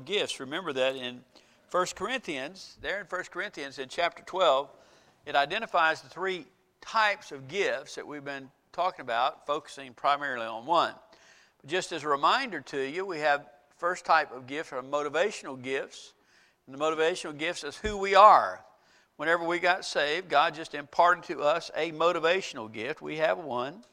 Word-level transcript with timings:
motivational 0.00 0.04
gifts. 0.04 0.40
Remember 0.40 0.72
that 0.72 0.96
in 0.96 1.20
1 1.70 1.86
Corinthians, 1.94 2.76
there 2.80 3.00
in 3.00 3.06
1 3.06 3.24
Corinthians 3.30 3.78
in 3.78 3.88
chapter 3.88 4.22
12, 4.24 4.68
it 5.26 5.36
identifies 5.36 6.00
the 6.00 6.08
three 6.08 6.46
types 6.80 7.32
of 7.32 7.48
gifts 7.48 7.94
that 7.94 8.06
we've 8.06 8.24
been 8.24 8.50
talking 8.72 9.02
about, 9.02 9.46
focusing 9.46 9.92
primarily 9.94 10.46
on 10.46 10.66
one. 10.66 10.94
But 11.60 11.70
just 11.70 11.92
as 11.92 12.04
a 12.04 12.08
reminder 12.08 12.60
to 12.62 12.80
you, 12.80 13.04
we 13.04 13.18
have 13.18 13.46
first 13.76 14.04
type 14.04 14.32
of 14.32 14.46
gifts 14.46 14.72
are 14.72 14.82
motivational 14.82 15.60
gifts. 15.60 16.14
And 16.66 16.76
the 16.76 16.82
motivational 16.82 17.36
gifts 17.36 17.64
is 17.64 17.76
who 17.76 17.96
we 17.96 18.14
are. 18.14 18.64
Whenever 19.16 19.44
we 19.44 19.58
got 19.58 19.84
saved, 19.84 20.28
God 20.28 20.54
just 20.54 20.74
imparted 20.74 21.24
to 21.24 21.42
us 21.42 21.70
a 21.76 21.92
motivational 21.92 22.72
gift. 22.72 23.02
We 23.02 23.16
have 23.16 23.38
one 23.38 23.84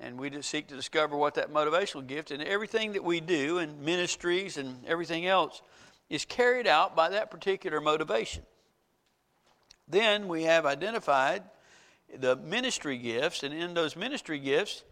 and 0.00 0.18
we 0.18 0.30
just 0.30 0.48
seek 0.48 0.68
to 0.68 0.76
discover 0.76 1.16
what 1.16 1.34
that 1.34 1.52
motivational 1.52 2.06
gift 2.06 2.30
and 2.30 2.42
everything 2.42 2.92
that 2.92 3.04
we 3.04 3.20
do 3.20 3.58
and 3.58 3.80
ministries 3.80 4.56
and 4.56 4.84
everything 4.86 5.26
else 5.26 5.62
is 6.08 6.24
carried 6.24 6.66
out 6.66 6.94
by 6.94 7.10
that 7.10 7.30
particular 7.30 7.80
motivation. 7.80 8.42
Then 9.88 10.28
we 10.28 10.44
have 10.44 10.66
identified 10.66 11.42
the 12.16 12.36
ministry 12.36 12.98
gifts, 12.98 13.42
and 13.42 13.52
in 13.52 13.74
those 13.74 13.96
ministry 13.96 14.38
gifts, 14.38 14.82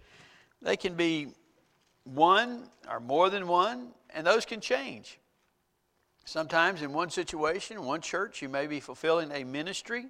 they 0.61 0.77
can 0.77 0.95
be 0.95 1.29
one 2.05 2.65
or 2.91 3.01
more 3.01 3.31
than 3.31 3.49
one, 3.49 3.89
and 4.15 4.27
those 4.27 4.45
can 4.45 4.61
change. 4.61 5.19
Sometimes 6.25 6.83
in 6.83 6.93
one 6.93 7.11
situation, 7.11 7.85
one 7.85 8.01
church, 8.01 8.43
you 8.43 8.49
may 8.49 8.67
be 8.67 8.81
fulfilling 8.81 9.31
a 9.33 9.45
ministry. 9.45 10.07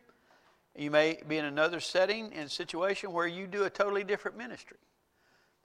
You 0.76 0.90
may 0.90 1.18
be 1.26 1.38
in 1.38 1.44
another 1.44 1.80
setting 1.80 2.32
and 2.34 2.50
situation 2.50 3.12
where 3.12 3.26
you 3.26 3.46
do 3.46 3.64
a 3.64 3.70
totally 3.70 4.04
different 4.04 4.36
ministry. 4.36 4.76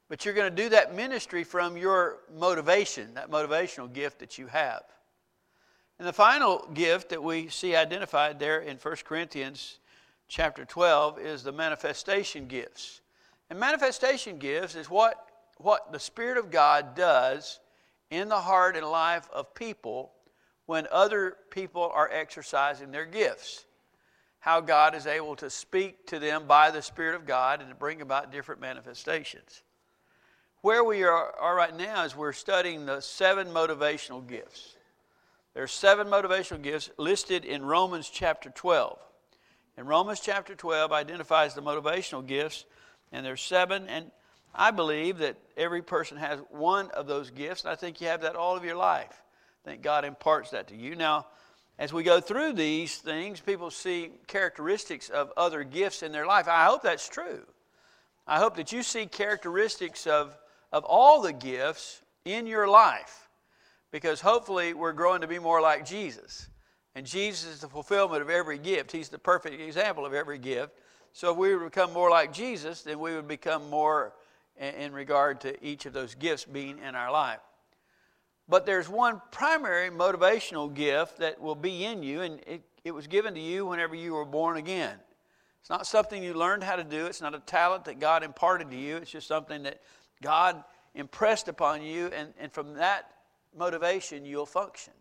But 0.08 0.26
you're 0.26 0.34
going 0.34 0.54
to 0.54 0.64
do 0.64 0.70
that 0.70 0.96
ministry 0.96 1.44
from 1.44 1.78
your 1.78 2.20
motivation, 2.38 3.14
that 3.14 3.30
motivational 3.30 3.92
gift 3.92 4.20
that 4.20 4.38
you 4.38 4.48
have. 4.48 4.84
And 6.00 6.08
the 6.08 6.14
final 6.14 6.68
gift 6.74 7.10
that 7.10 7.22
we 7.22 7.50
see 7.50 7.76
identified 7.76 8.40
there 8.40 8.60
in 8.60 8.78
1 8.78 8.96
Corinthians 9.06 9.80
chapter 10.28 10.66
12 10.66 11.20
is 11.20 11.44
the 11.44 11.52
manifestation 11.52 12.48
gifts. 12.48 13.02
And 13.50 13.60
manifestation 13.60 14.38
gifts 14.38 14.76
is 14.76 14.90
what, 14.90 15.28
what 15.58 15.92
the 15.92 16.00
Spirit 16.00 16.38
of 16.38 16.52
God 16.52 16.96
does 16.96 17.60
in 18.10 18.30
the 18.30 18.40
heart 18.40 18.76
and 18.78 18.86
life 18.86 19.30
of 19.32 19.54
people 19.54 20.14
when 20.66 20.88
other 20.92 21.38
people 21.50 21.92
are 21.94 22.10
exercising 22.12 22.92
their 22.92 23.06
gifts. 23.06 23.66
How 24.42 24.60
God 24.60 24.96
is 24.96 25.08
able 25.08 25.36
to 25.38 25.50
speak 25.50 26.08
to 26.08 26.20
them 26.20 26.46
by 26.48 26.72
the 26.72 26.82
Spirit 26.82 27.16
of 27.16 27.26
God 27.26 27.62
and 27.62 27.70
to 27.70 27.76
bring 27.76 28.02
about 28.02 28.32
different 28.32 28.60
manifestations. 28.60 29.62
Where 30.62 30.84
we 30.84 31.04
are, 31.04 31.32
are 31.40 31.56
right 31.56 31.76
now 31.76 32.04
is 32.04 32.16
we're 32.16 32.34
studying 32.34 32.86
the 32.86 33.02
seven 33.02 33.48
motivational 33.48 34.26
gifts. 34.26 34.76
There 35.54 35.64
are 35.64 35.68
seven 35.68 36.08
motivational 36.08 36.62
gifts 36.62 36.90
listed 36.98 37.46
in 37.46 37.64
Romans 37.64 38.10
chapter 38.10 38.50
12. 38.50 38.98
And 39.78 39.88
Romans 39.88 40.20
chapter 40.20 40.56
12 40.56 40.92
identifies 40.92 41.54
the 41.54 41.62
motivational 41.62 42.26
gifts, 42.26 42.66
and 43.12 43.26
there's 43.26 43.42
seven. 43.42 43.88
And 43.88 44.12
I 44.56 44.72
believe 44.72 45.20
that 45.20 45.38
every 45.56 45.82
person 45.82 46.18
has 46.18 46.40
one 46.50 46.90
of 46.92 47.08
those 47.08 47.30
gifts, 47.30 47.64
and 47.64 47.72
I 47.72 47.76
think 47.76 48.02
you 48.02 48.08
have 48.08 48.22
that 48.22 48.36
all 48.36 48.58
of 48.58 48.66
your 48.66 48.76
life. 48.76 49.22
I 49.66 49.70
think 49.70 49.82
God 49.84 50.04
imparts 50.04 50.50
that 50.52 50.68
to 50.70 50.76
you. 50.76 50.96
Now, 50.96 51.28
as 51.82 51.92
we 51.92 52.04
go 52.04 52.22
through 52.22 52.54
these 52.54 52.98
things, 52.98 53.40
people 53.40 53.72
see 53.72 54.12
characteristics 54.28 55.10
of 55.10 55.34
other 55.36 55.64
gifts 55.64 56.04
in 56.04 56.12
their 56.12 56.28
life. 56.28 56.48
I 56.48 56.66
hope 56.66 56.84
that's 56.84 57.10
true. 57.10 57.42
I 58.28 58.38
hope 58.38 58.56
that 58.58 58.72
you 58.72 58.84
see 58.84 59.08
characteristics 59.08 60.06
of 60.06 60.38
of 60.72 60.86
all 60.86 61.24
the 61.24 61.34
gifts 61.34 62.04
in 62.24 62.46
your 62.46 62.68
life 62.68 63.30
because 63.92 64.22
hopefully 64.22 64.76
we're 64.76 64.94
growing 64.94 65.22
to 65.22 65.28
be 65.28 65.40
more 65.40 65.60
like 65.60 65.84
Jesus. 65.84 66.48
And 66.94 67.04
Jesus 67.04 67.50
is 67.50 67.62
the 67.62 67.68
fulfillment 67.68 68.22
of 68.22 68.30
every 68.30 68.60
gift. 68.60 68.92
He's 68.92 69.10
the 69.10 69.18
perfect 69.18 69.60
example 69.60 70.06
of 70.06 70.14
every 70.14 70.38
gift. 70.38 70.74
So 71.14 71.32
if 71.32 71.38
we 71.38 71.56
would 71.56 71.66
become 71.66 71.92
more 71.94 72.12
like 72.12 72.32
Jesus, 72.32 72.84
then 72.84 73.00
we 73.00 73.16
would 73.16 73.28
become 73.28 73.70
more 73.72 74.14
in 74.56 74.94
regard 74.94 75.42
to 75.42 75.66
each 75.66 75.88
of 75.88 75.94
those 75.94 76.14
gifts 76.14 76.46
being 76.46 76.78
in 76.78 76.94
our 76.94 77.12
life. 77.12 77.40
But 78.52 78.66
there's 78.66 78.90
one 78.90 79.22
primary 79.32 79.90
motivational 79.90 80.74
gift 80.74 81.20
that 81.20 81.40
will 81.40 81.56
be 81.56 81.86
in 81.86 82.04
you, 82.04 82.20
and 82.20 82.42
it, 82.46 82.62
it 82.84 82.92
was 82.92 83.08
given 83.08 83.34
to 83.36 83.40
you 83.40 83.66
whenever 83.66 83.96
you 83.96 84.12
were 84.12 84.26
born 84.26 84.58
again. 84.58 84.98
It's 85.62 85.70
not 85.70 85.88
something 85.88 86.22
you 86.22 86.34
learned 86.34 86.62
how 86.62 86.76
to 86.76 86.84
do, 86.84 87.06
it's 87.06 87.22
not 87.22 87.34
a 87.34 87.40
talent 87.40 87.86
that 87.86 88.02
God 88.02 88.24
imparted 88.24 88.70
to 88.72 88.76
you, 88.76 88.98
it's 88.98 89.10
just 89.10 89.26
something 89.26 89.64
that 89.64 89.80
God 90.22 90.62
impressed 90.96 91.48
upon 91.48 91.82
you, 91.82 92.08
and, 92.08 92.34
and 92.38 92.52
from 92.52 92.74
that 92.74 93.12
motivation, 93.58 94.26
you'll 94.26 94.46
function. 94.46 94.92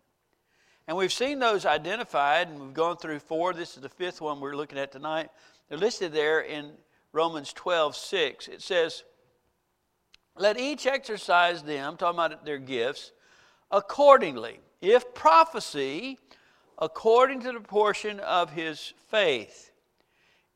And 0.87 0.95
we've 0.95 1.11
seen 1.11 1.37
those 1.39 1.65
identified, 1.65 2.47
and 2.47 2.57
we've 2.57 2.73
gone 2.73 2.95
through 2.95 3.19
four. 3.19 3.53
This 3.53 3.75
is 3.75 3.81
the 3.81 3.89
fifth 3.89 4.21
one 4.21 4.39
we're 4.39 4.55
looking 4.55 4.79
at 4.79 4.93
tonight. 4.93 5.29
They're 5.67 5.77
listed 5.77 6.13
there 6.13 6.39
in 6.39 6.71
Romans 7.11 7.51
12 7.51 7.97
6. 7.97 8.47
It 8.47 8.61
says, 8.61 9.03
Let 10.37 10.57
each 10.57 10.87
exercise 10.87 11.63
them, 11.63 11.97
talking 11.97 12.17
about 12.17 12.45
their 12.45 12.57
gifts, 12.57 13.11
accordingly. 13.71 14.59
If 14.81 15.13
prophecy, 15.13 16.19
according 16.77 17.41
to 17.41 17.51
the 17.51 17.59
portion 17.59 18.19
of 18.19 18.51
his 18.51 18.93
faith. 19.09 19.71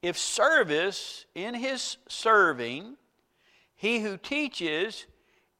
If 0.01 0.17
service, 0.17 1.25
in 1.35 1.53
his 1.53 1.97
serving 2.07 2.97
he 3.75 3.99
who 3.99 4.17
teaches 4.17 5.05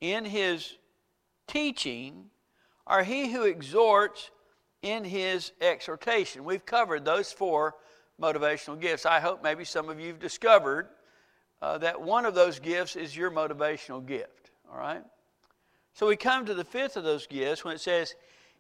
in 0.02 0.26
his 0.26 0.78
teaching, 1.48 2.30
or 2.88 3.04
he 3.04 3.32
who 3.32 3.44
exhorts 3.44 4.32
in 4.82 5.04
his 5.04 5.52
exhortation. 5.62 6.44
We've 6.44 6.66
covered 6.66 7.04
those 7.04 7.32
four 7.32 7.76
motivational 8.22 8.80
gifts. 8.80 9.06
I 9.06 9.20
hope 9.20 9.44
maybe 9.44 9.66
some 9.66 9.90
of 9.90 10.00
you 10.00 10.08
have 10.08 10.20
discovered 10.20 10.88
uh, 11.62 11.78
that 11.80 12.02
one 12.02 12.26
of 12.26 12.36
those 12.36 12.60
gifts 12.60 12.96
is 12.96 13.16
your 13.16 13.32
motivational 13.32 14.06
gift. 14.06 14.52
All 14.72 14.80
right? 14.80 15.04
So 15.96 16.08
we 16.08 16.16
come 16.16 16.46
to 16.46 16.54
the 16.54 16.64
fifth 16.64 16.98
of 16.98 17.04
those 17.04 17.26
gifts 17.26 17.66
when 17.66 17.74
it 17.74 17.82
says, 17.82 18.14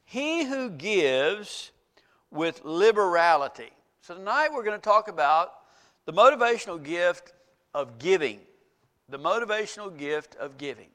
He 0.05 0.45
who 0.45 0.71
gives 0.71 1.71
with 2.31 2.61
liberality. 2.63 3.69
So 4.01 4.15
tonight 4.15 4.49
we're 4.51 4.63
going 4.63 4.79
to 4.79 4.83
talk 4.83 5.07
about 5.07 5.53
the 6.05 6.13
motivational 6.13 6.81
gift 6.81 7.33
of 7.73 7.99
giving 7.99 8.39
the 9.09 9.19
motivational 9.19 9.95
gift 9.95 10.35
of 10.35 10.57
giving. 10.57 10.87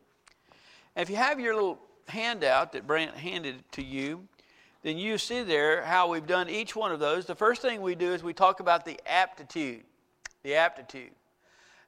And 0.97 1.03
if 1.03 1.11
you 1.11 1.17
have 1.17 1.39
your 1.39 1.55
little 1.55 1.79
handout 2.09 2.73
that 2.73 2.87
Brant 2.87 3.15
handed 3.17 3.63
to 3.73 3.83
you, 3.83 4.27
then 4.83 4.99
you 4.99 5.19
see 5.19 5.43
there 5.43 5.83
how 5.85 6.09
we've 6.09 6.27
done 6.27 6.49
each 6.49 6.75
one 6.75 6.91
of 6.91 7.01
those. 7.01 7.27
The 7.27 7.35
first 7.35 7.63
thing 7.63 7.83
we 7.83 7.95
do 7.95 8.13
is 8.13 8.23
we 8.23 8.33
talk 8.33 8.61
about 8.61 8.85
the 8.85 8.99
aptitude. 9.07 9.83
The 10.43 10.55
aptitude. 10.55 11.11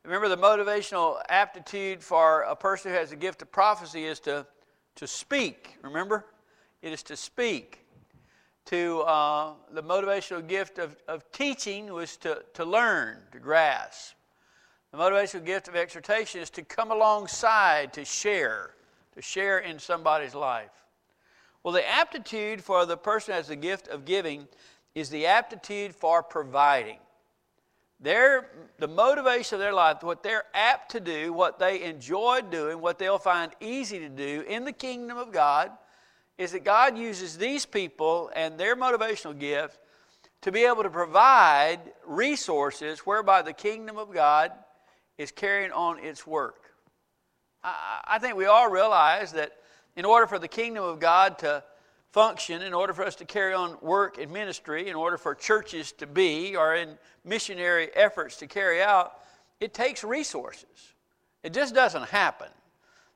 Remember, 0.04 0.28
the 0.28 0.36
motivational 0.36 1.20
aptitude 1.28 2.02
for 2.02 2.42
a 2.42 2.56
person 2.56 2.90
who 2.90 2.98
has 2.98 3.12
a 3.12 3.16
gift 3.16 3.40
of 3.42 3.52
prophecy 3.52 4.04
is 4.04 4.18
to, 4.20 4.44
to 4.96 5.06
speak. 5.06 5.76
Remember? 5.82 6.26
It 6.82 6.92
is 6.92 7.04
to 7.04 7.16
speak. 7.16 7.78
To 8.66 9.00
uh, 9.00 9.52
the 9.72 9.82
motivational 9.82 10.46
gift 10.46 10.78
of, 10.78 10.96
of 11.06 11.30
teaching 11.30 11.92
was 11.92 12.16
to, 12.18 12.42
to 12.54 12.64
learn, 12.64 13.18
to 13.30 13.38
grasp. 13.38 14.14
The 14.90 14.98
motivational 14.98 15.44
gift 15.44 15.68
of 15.68 15.76
exhortation 15.76 16.40
is 16.40 16.50
to 16.50 16.62
come 16.62 16.90
alongside, 16.90 17.92
to 17.94 18.04
share, 18.04 18.74
to 19.14 19.22
share 19.22 19.60
in 19.60 19.78
somebody's 19.78 20.34
life. 20.34 20.70
Well, 21.62 21.72
the 21.72 21.88
aptitude 21.88 22.62
for 22.62 22.86
the 22.86 22.96
person 22.96 23.32
who 23.32 23.36
has 23.36 23.48
the 23.48 23.56
gift 23.56 23.86
of 23.86 24.04
giving 24.04 24.48
is 24.94 25.10
the 25.10 25.26
aptitude 25.26 25.94
for 25.94 26.22
providing. 26.22 26.98
Their, 28.02 28.50
the 28.78 28.88
motivation 28.88 29.54
of 29.54 29.60
their 29.60 29.72
life, 29.72 30.02
what 30.02 30.24
they're 30.24 30.44
apt 30.54 30.90
to 30.92 31.00
do, 31.00 31.32
what 31.32 31.60
they 31.60 31.84
enjoy 31.84 32.40
doing, 32.50 32.80
what 32.80 32.98
they'll 32.98 33.18
find 33.18 33.52
easy 33.60 34.00
to 34.00 34.08
do 34.08 34.44
in 34.48 34.64
the 34.64 34.72
kingdom 34.72 35.16
of 35.16 35.30
God, 35.30 35.70
is 36.36 36.50
that 36.50 36.64
God 36.64 36.98
uses 36.98 37.38
these 37.38 37.64
people 37.64 38.30
and 38.34 38.58
their 38.58 38.74
motivational 38.74 39.38
gift 39.38 39.78
to 40.40 40.50
be 40.50 40.64
able 40.64 40.82
to 40.82 40.90
provide 40.90 41.78
resources 42.04 43.00
whereby 43.00 43.42
the 43.42 43.52
kingdom 43.52 43.96
of 43.96 44.12
God 44.12 44.50
is 45.16 45.30
carrying 45.30 45.70
on 45.70 46.00
its 46.00 46.26
work. 46.26 46.74
I, 47.62 48.00
I 48.04 48.18
think 48.18 48.34
we 48.36 48.46
all 48.46 48.68
realize 48.68 49.32
that 49.32 49.52
in 49.94 50.04
order 50.04 50.26
for 50.26 50.40
the 50.40 50.48
kingdom 50.48 50.82
of 50.82 50.98
God 50.98 51.38
to 51.38 51.62
function, 52.12 52.62
in 52.62 52.74
order 52.74 52.92
for 52.92 53.04
us 53.04 53.16
to 53.16 53.24
carry 53.24 53.54
on 53.54 53.76
work 53.80 54.18
and 54.18 54.30
ministry, 54.30 54.88
in 54.88 54.94
order 54.94 55.16
for 55.16 55.34
churches 55.34 55.92
to 55.92 56.06
be, 56.06 56.54
or 56.54 56.74
in 56.74 56.96
missionary 57.24 57.88
efforts 57.94 58.36
to 58.36 58.46
carry 58.46 58.82
out, 58.82 59.18
it 59.60 59.74
takes 59.74 60.04
resources. 60.04 60.94
It 61.42 61.52
just 61.52 61.74
doesn't 61.74 62.04
happen. 62.04 62.48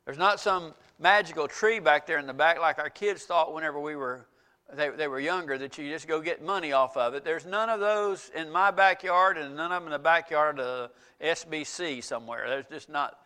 There's 0.05 0.19
not 0.19 0.41
some 0.41 0.75
magical 0.99 1.47
tree 1.47 1.79
back 1.79 2.07
there 2.07 2.19
in 2.19 2.27
the 2.27 2.35
back 2.35 2.59
like 2.59 2.79
our 2.79 2.89
kids 2.89 3.25
thought 3.25 3.53
whenever 3.53 3.79
we 3.79 3.97
were 3.97 4.27
they, 4.75 4.89
they 4.89 5.07
were 5.07 5.21
younger 5.21 5.57
that 5.59 5.79
you 5.79 5.89
just 5.89 6.09
go 6.09 6.21
get 6.21 6.43
money 6.43 6.73
off 6.73 6.97
of 6.97 7.15
it. 7.15 7.25
There's 7.25 7.47
none 7.47 7.69
of 7.69 7.79
those 7.79 8.31
in 8.35 8.51
my 8.51 8.73
backyard 8.73 9.39
and 9.39 9.55
none 9.55 9.71
of 9.71 9.83
them 9.83 9.87
in 9.87 9.93
the 9.93 9.99
backyard 10.03 10.59
of 10.59 10.91
SBC 11.23 12.03
somewhere. 12.03 12.49
There's 12.49 12.67
just 12.67 12.89
not. 12.89 13.17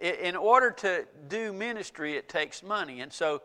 In 0.00 0.36
order 0.36 0.70
to 0.70 1.06
do 1.28 1.52
ministry, 1.52 2.16
it 2.16 2.28
takes 2.28 2.62
money. 2.62 3.00
And 3.00 3.12
so 3.12 3.42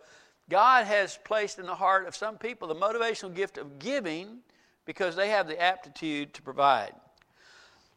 God 0.50 0.86
has 0.86 1.20
placed 1.24 1.60
in 1.60 1.66
the 1.66 1.76
heart 1.76 2.08
of 2.08 2.16
some 2.16 2.38
people 2.38 2.68
the 2.68 2.76
motivational 2.76 3.34
gift 3.34 3.58
of 3.58 3.80
giving 3.80 4.40
because 4.86 5.16
they 5.16 5.30
have 5.30 5.48
the 5.48 5.62
aptitude 5.62 6.34
to 6.34 6.42
provide. 6.42 6.94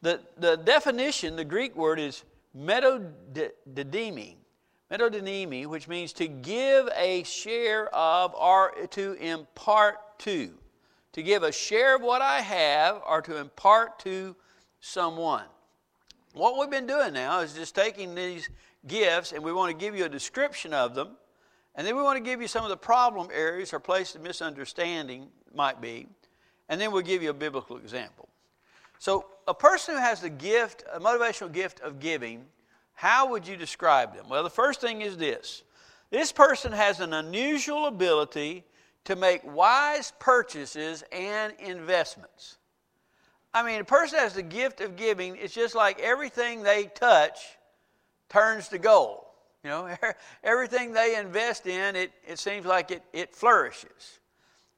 The, 0.02 0.20
the 0.38 0.56
definition, 0.56 1.36
the 1.36 1.44
Greek 1.44 1.76
word 1.76 2.00
is 2.00 2.24
metadidomi, 2.56 4.36
metadidomi, 4.90 5.66
which 5.66 5.86
means 5.88 6.12
to 6.14 6.26
give 6.26 6.88
a 6.96 7.22
share 7.22 7.94
of 7.94 8.34
or 8.34 8.72
to 8.90 9.12
impart 9.14 10.18
to. 10.20 10.50
To 11.12 11.22
give 11.22 11.42
a 11.42 11.52
share 11.52 11.96
of 11.96 12.02
what 12.02 12.22
I 12.22 12.40
have 12.40 13.02
or 13.06 13.20
to 13.22 13.36
impart 13.36 13.98
to 14.00 14.34
someone. 14.80 15.44
What 16.32 16.58
we've 16.58 16.70
been 16.70 16.86
doing 16.86 17.12
now 17.12 17.40
is 17.40 17.54
just 17.54 17.74
taking 17.74 18.14
these 18.14 18.48
gifts 18.86 19.32
and 19.32 19.42
we 19.42 19.52
want 19.52 19.70
to 19.70 19.76
give 19.76 19.96
you 19.96 20.04
a 20.04 20.08
description 20.08 20.72
of 20.72 20.94
them. 20.94 21.16
And 21.74 21.86
then 21.86 21.96
we 21.96 22.02
want 22.02 22.16
to 22.16 22.22
give 22.22 22.40
you 22.40 22.48
some 22.48 22.64
of 22.64 22.70
the 22.70 22.76
problem 22.76 23.28
areas 23.32 23.72
or 23.72 23.80
places 23.80 24.16
of 24.16 24.22
misunderstanding 24.22 25.28
might 25.54 25.80
be. 25.80 26.06
And 26.68 26.80
then 26.80 26.92
we'll 26.92 27.02
give 27.02 27.22
you 27.22 27.30
a 27.30 27.34
biblical 27.34 27.76
example. 27.76 28.28
So, 28.98 29.26
a 29.48 29.54
person 29.54 29.94
who 29.94 30.00
has 30.00 30.20
the 30.20 30.30
gift, 30.30 30.84
a 30.92 31.00
motivational 31.00 31.50
gift 31.50 31.80
of 31.80 32.00
giving, 32.00 32.44
how 32.92 33.30
would 33.30 33.46
you 33.48 33.56
describe 33.56 34.14
them? 34.14 34.28
Well, 34.28 34.42
the 34.42 34.50
first 34.50 34.80
thing 34.80 35.00
is 35.00 35.16
this 35.16 35.62
this 36.10 36.32
person 36.32 36.72
has 36.72 37.00
an 37.00 37.12
unusual 37.12 37.86
ability 37.86 38.64
to 39.04 39.16
make 39.16 39.42
wise 39.44 40.12
purchases 40.18 41.02
and 41.12 41.52
investments. 41.58 42.58
I 43.54 43.64
mean, 43.64 43.80
a 43.80 43.84
person 43.84 44.18
has 44.18 44.34
the 44.34 44.42
gift 44.42 44.80
of 44.80 44.96
giving, 44.96 45.36
it's 45.36 45.54
just 45.54 45.74
like 45.74 45.98
everything 46.00 46.62
they 46.62 46.84
touch 46.84 47.38
turns 48.28 48.68
to 48.68 48.78
gold. 48.78 49.24
You 49.64 49.70
know, 49.70 49.96
everything 50.44 50.92
they 50.92 51.16
invest 51.16 51.66
in, 51.66 51.96
it, 51.96 52.12
it 52.26 52.38
seems 52.38 52.66
like 52.66 52.90
it, 52.90 53.02
it 53.12 53.34
flourishes. 53.34 54.20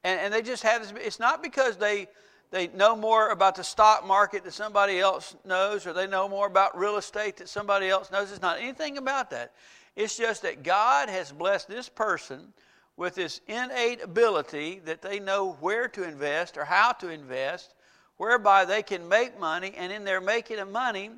And, 0.05 0.21
and 0.21 0.35
they 0.35 0.43
just 0.43 0.63
have 0.63 0.83
this, 0.83 0.93
it's 1.05 1.21
not 1.21 1.43
because 1.43 1.77
they, 1.77 2.09
they 2.51 2.69
know 2.69 2.97
more 2.97 3.31
about 3.31 3.55
the 3.55 3.65
stock 3.65 4.07
market 4.07 4.45
that 4.45 4.53
somebody 4.53 4.99
else 4.99 5.37
knows 5.45 5.87
or 5.87 5.93
they 5.93 6.07
know 6.07 6.29
more 6.29 6.47
about 6.47 6.77
real 6.77 6.97
estate 6.97 7.37
that 7.37 7.49
somebody 7.49 7.89
else 7.89 8.11
knows. 8.11 8.33
It's 8.33 8.43
not 8.43 8.59
anything 8.59 8.99
about 8.99 9.31
that. 9.31 9.53
It's 9.95 10.17
just 10.17 10.43
that 10.43 10.63
God 10.63 11.09
has 11.09 11.33
blessed 11.33 11.69
this 11.69 11.89
person 11.89 12.53
with 12.97 13.15
this 13.15 13.41
innate 13.47 14.03
ability 14.03 14.81
that 14.85 15.03
they 15.03 15.19
know 15.19 15.53
where 15.61 15.89
to 15.89 16.03
invest 16.03 16.57
or 16.57 16.65
how 16.65 16.93
to 16.93 17.09
invest, 17.09 17.75
whereby 18.17 18.65
they 18.65 18.83
can 18.83 19.09
make 19.09 19.39
money, 19.39 19.73
and 19.77 19.93
in 19.93 20.05
their 20.05 20.21
making 20.21 20.59
of 20.59 20.71
money, 20.71 21.11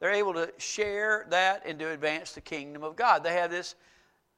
they're 0.00 0.12
able 0.12 0.34
to 0.34 0.52
share 0.58 1.26
that 1.30 1.62
and 1.66 1.78
to 1.78 1.90
advance 1.90 2.32
the 2.32 2.40
kingdom 2.40 2.82
of 2.82 2.96
God. 2.96 3.22
They 3.22 3.32
have 3.34 3.50
this 3.50 3.74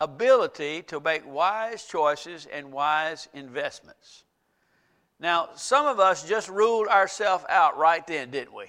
ability 0.01 0.83
to 0.83 1.01
make 1.01 1.23
wise 1.27 1.85
choices 1.85 2.47
and 2.53 2.71
wise 2.73 3.29
investments. 3.35 4.25
Now, 5.21 5.49
some 5.57 5.87
of 5.87 5.99
us 5.99 6.29
just 6.29 6.49
ruled 6.49 6.87
ourselves 6.87 7.45
out 7.49 7.77
right 7.77 8.07
then, 8.07 8.31
didn't 8.31 8.55
we? 8.55 8.67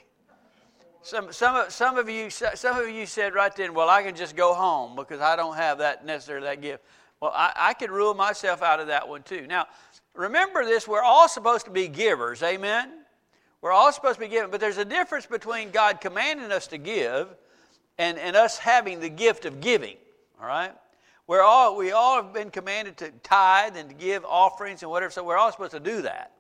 Some, 1.02 1.32
some, 1.32 1.56
of, 1.56 1.72
some, 1.72 1.98
of 1.98 2.10
you, 2.10 2.30
some 2.30 2.78
of 2.78 2.90
you 2.90 3.06
said 3.06 3.34
right 3.34 3.56
then, 3.56 3.74
well, 3.74 3.88
I 3.88 4.04
can 4.04 4.16
just 4.16 4.36
go 4.36 4.54
home 4.54 4.96
because 4.96 5.22
I 5.22 5.36
don't 5.36 5.56
have 5.56 5.78
that 5.78 6.06
necessarily 6.06 6.48
that 6.48 6.62
gift. 6.62 6.84
Well, 7.22 7.32
I, 7.34 7.54
I 7.56 7.74
could 7.74 7.92
rule 7.92 8.14
myself 8.14 8.62
out 8.62 8.80
of 8.80 8.88
that 8.88 9.08
one 9.08 9.24
too. 9.24 9.46
Now, 9.48 9.68
remember 10.14 10.66
this, 10.66 10.88
we're 10.88 11.04
all 11.04 11.30
supposed 11.30 11.66
to 11.66 11.72
be 11.72 11.88
givers, 11.88 12.42
amen? 12.44 12.99
We're 13.62 13.72
all 13.72 13.92
supposed 13.92 14.16
to 14.16 14.22
be 14.22 14.30
giving, 14.30 14.52
but 14.52 14.60
there's 14.60 14.78
a 14.78 14.86
difference 14.86 15.26
between 15.26 15.72
God 15.72 16.00
commanding 16.00 16.52
us 16.52 16.68
to 16.68 16.78
give 16.78 17.28
and, 17.98 18.18
and 18.18 18.36
us 18.36 18.58
having 18.58 19.00
the 19.02 19.10
gift 19.10 19.46
of 19.46 19.60
giving, 19.60 19.98
all 20.40 20.48
right? 20.48 20.74
We're 21.28 21.42
all, 21.42 21.76
we 21.76 21.92
all 21.92 22.16
have 22.24 22.34
been 22.34 22.50
commanded 22.50 22.98
to 22.98 23.12
tithe 23.22 23.76
and 23.76 23.90
to 23.90 23.96
give 23.96 24.24
offerings 24.26 24.82
and 24.82 24.90
whatever, 24.90 25.12
so 25.12 25.24
we're 25.24 25.38
all 25.38 25.52
supposed 25.52 25.74
to 25.74 25.80
do 25.80 26.02
that. 26.04 26.32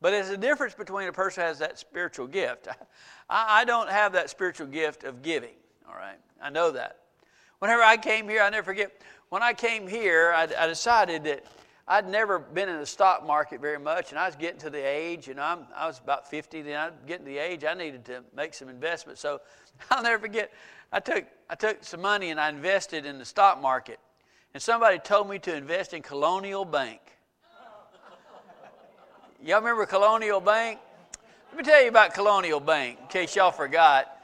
But 0.00 0.12
there's 0.12 0.30
a 0.30 0.36
difference 0.36 0.74
between 0.74 1.08
a 1.08 1.12
person 1.12 1.42
who 1.42 1.48
has 1.48 1.58
that 1.58 1.78
spiritual 1.78 2.26
gift. 2.28 2.68
I, 3.30 3.60
I 3.60 3.64
don't 3.64 3.90
have 3.90 4.12
that 4.12 4.30
spiritual 4.30 4.68
gift 4.68 5.04
of 5.04 5.22
giving, 5.22 5.54
all 5.88 5.94
right? 5.94 6.18
I 6.40 6.50
know 6.50 6.70
that. 6.70 6.98
Whenever 7.58 7.82
I 7.82 7.96
came 7.96 8.28
here, 8.28 8.42
I 8.42 8.50
never 8.50 8.64
forget, 8.64 9.02
when 9.28 9.42
I 9.42 9.52
came 9.52 9.86
here, 9.86 10.32
I, 10.34 10.48
I 10.58 10.66
decided 10.66 11.24
that 11.24 11.44
I'd 11.92 12.08
never 12.08 12.38
been 12.38 12.70
in 12.70 12.78
the 12.78 12.86
stock 12.86 13.26
market 13.26 13.60
very 13.60 13.78
much, 13.78 14.12
and 14.12 14.18
I 14.18 14.24
was 14.24 14.34
getting 14.34 14.58
to 14.60 14.70
the 14.70 14.78
age, 14.78 15.28
you 15.28 15.34
know, 15.34 15.42
I'm, 15.42 15.66
I 15.76 15.86
was 15.86 15.98
about 15.98 16.26
50, 16.26 16.62
then 16.62 16.80
I 16.80 16.86
was 16.86 16.94
getting 17.06 17.26
to 17.26 17.30
the 17.30 17.36
age 17.36 17.64
I 17.64 17.74
needed 17.74 18.06
to 18.06 18.24
make 18.34 18.54
some 18.54 18.70
investments. 18.70 19.20
So 19.20 19.42
I'll 19.90 20.02
never 20.02 20.18
forget, 20.18 20.50
I 20.90 21.00
took, 21.00 21.26
I 21.50 21.54
took 21.54 21.84
some 21.84 22.00
money 22.00 22.30
and 22.30 22.40
I 22.40 22.48
invested 22.48 23.04
in 23.04 23.18
the 23.18 23.26
stock 23.26 23.60
market. 23.60 23.98
And 24.54 24.62
somebody 24.62 25.00
told 25.00 25.28
me 25.28 25.38
to 25.40 25.54
invest 25.54 25.92
in 25.92 26.00
Colonial 26.00 26.64
Bank. 26.64 27.00
Y'all 29.44 29.60
remember 29.60 29.84
Colonial 29.84 30.40
Bank? 30.40 30.78
Let 31.50 31.58
me 31.58 31.62
tell 31.62 31.82
you 31.82 31.90
about 31.90 32.14
Colonial 32.14 32.60
Bank, 32.60 33.00
in 33.02 33.08
case 33.08 33.36
y'all 33.36 33.50
forgot. 33.50 34.21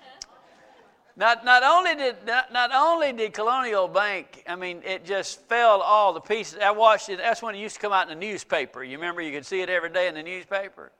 Not, 1.18 1.44
not, 1.44 1.64
only 1.64 1.96
did, 1.96 2.14
not, 2.24 2.52
not 2.52 2.70
only 2.72 3.12
did 3.12 3.32
Colonial 3.32 3.88
Bank, 3.88 4.44
I 4.46 4.54
mean, 4.54 4.82
it 4.84 5.04
just 5.04 5.40
fell 5.48 5.82
all 5.82 6.12
the 6.12 6.20
pieces. 6.20 6.60
I 6.62 6.70
watched 6.70 7.08
it, 7.08 7.18
that's 7.18 7.42
when 7.42 7.56
it 7.56 7.58
used 7.58 7.74
to 7.74 7.80
come 7.80 7.92
out 7.92 8.08
in 8.08 8.16
the 8.16 8.26
newspaper. 8.26 8.84
You 8.84 8.98
remember 8.98 9.20
you 9.20 9.32
could 9.32 9.44
see 9.44 9.60
it 9.60 9.68
every 9.68 9.90
day 9.90 10.06
in 10.06 10.14
the 10.14 10.22
newspaper? 10.22 10.92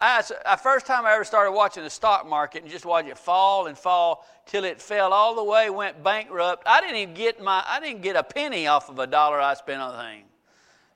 I, 0.00 0.20
first 0.60 0.84
time 0.84 1.06
I 1.06 1.14
ever 1.14 1.22
started 1.22 1.52
watching 1.52 1.84
the 1.84 1.90
stock 1.90 2.28
market 2.28 2.62
and 2.62 2.72
just 2.72 2.84
watch 2.84 3.06
it 3.06 3.16
fall 3.16 3.68
and 3.68 3.78
fall 3.78 4.26
till 4.46 4.64
it 4.64 4.82
fell 4.82 5.12
all 5.12 5.36
the 5.36 5.44
way, 5.44 5.70
went 5.70 6.02
bankrupt. 6.02 6.64
I 6.66 6.80
didn't 6.80 6.96
even 6.96 7.14
get 7.14 7.40
my, 7.40 7.62
I 7.64 7.78
didn't 7.78 8.02
get 8.02 8.16
a 8.16 8.24
penny 8.24 8.66
off 8.66 8.90
of 8.90 8.98
a 8.98 9.06
dollar 9.06 9.40
I 9.40 9.54
spent 9.54 9.80
on 9.80 9.92
the 9.92 10.02
thing. 10.02 10.24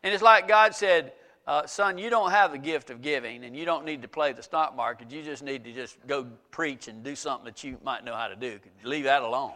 And 0.03 0.13
it's 0.13 0.25
like 0.25 0.49
God 0.49 0.75
said, 0.75 1.13
uh, 1.47 1.67
son, 1.67 1.97
you 1.97 2.11
don't 2.11 2.31
have 2.31 2.51
the 2.51 2.59
gift 2.59 2.91
of 2.91 3.03
giving 3.03 3.45
and 3.45 3.57
you 3.57 3.65
don't 3.65 3.85
need 3.85 4.03
to 4.03 4.09
play 4.09 4.33
the 4.33 4.43
stock 4.43 4.77
market. 4.77 5.11
You 5.11 5.23
just 5.23 5.43
need 5.43 5.65
to 5.65 5.73
just 5.73 5.97
go 6.07 6.27
preach 6.51 6.89
and 6.89 7.05
do 7.05 7.15
something 7.15 7.45
that 7.45 7.63
you 7.63 7.79
might 7.85 8.05
know 8.05 8.15
how 8.15 8.27
to 8.27 8.37
do. 8.37 8.59
Leave 8.83 9.05
that 9.05 9.23
alone. 9.23 9.53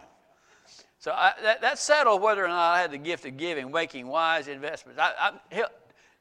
So 0.99 1.11
I, 1.11 1.33
that, 1.41 1.61
that 1.61 1.79
settled 1.79 2.21
whether 2.21 2.45
or 2.45 2.47
not 2.47 2.75
I 2.75 2.81
had 2.81 2.91
the 2.91 2.97
gift 2.97 3.25
of 3.25 3.35
giving, 3.35 3.71
making 3.71 4.07
wise 4.07 4.47
investments. 4.47 5.01
I, 5.01 5.31
I, 5.51 5.63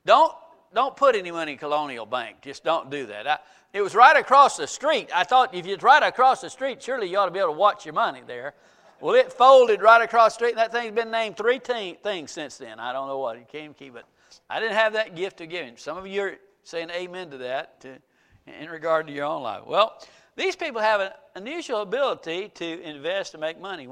don't, 0.06 0.32
don't 0.74 0.96
put 0.96 1.14
any 1.14 1.30
money 1.30 1.52
in 1.52 1.58
Colonial 1.58 2.06
Bank. 2.06 2.38
Just 2.40 2.64
don't 2.64 2.90
do 2.90 3.06
that. 3.06 3.26
I, 3.26 3.38
it 3.72 3.82
was 3.82 3.94
right 3.94 4.16
across 4.16 4.56
the 4.56 4.66
street. 4.66 5.10
I 5.14 5.22
thought 5.22 5.54
if 5.54 5.66
it's 5.66 5.82
right 5.84 6.02
across 6.02 6.40
the 6.40 6.50
street, 6.50 6.82
surely 6.82 7.08
you 7.08 7.18
ought 7.18 7.26
to 7.26 7.30
be 7.30 7.38
able 7.38 7.52
to 7.52 7.58
watch 7.58 7.84
your 7.84 7.94
money 7.94 8.22
there. 8.26 8.54
Well, 9.00 9.14
it 9.14 9.32
folded 9.32 9.80
right 9.80 10.02
across 10.02 10.32
the 10.32 10.34
street, 10.34 10.50
and 10.50 10.58
that 10.58 10.72
thing's 10.72 10.94
been 10.94 11.10
named 11.10 11.36
three 11.36 11.58
te- 11.58 11.98
things 12.02 12.32
since 12.32 12.56
then. 12.56 12.80
I 12.80 12.92
don't 12.92 13.06
know 13.06 13.18
what. 13.18 13.38
You 13.38 13.46
can't 13.50 13.76
keep 13.76 13.96
it. 13.96 14.04
I 14.48 14.60
didn't 14.60 14.76
have 14.76 14.92
that 14.94 15.16
gift 15.16 15.40
of 15.40 15.48
giving. 15.48 15.76
Some 15.76 15.96
of 15.96 16.06
you 16.06 16.22
are 16.22 16.34
saying 16.62 16.90
amen 16.90 17.30
to 17.30 17.38
that 17.38 17.80
to, 17.80 17.98
in 18.46 18.68
regard 18.68 19.06
to 19.06 19.12
your 19.12 19.26
own 19.26 19.42
life. 19.42 19.62
Well, 19.66 20.02
these 20.36 20.56
people 20.56 20.80
have 20.80 21.00
an 21.00 21.10
unusual 21.34 21.82
ability 21.82 22.50
to 22.54 22.82
invest 22.82 23.34
and 23.34 23.40
make 23.40 23.60
money. 23.60 23.88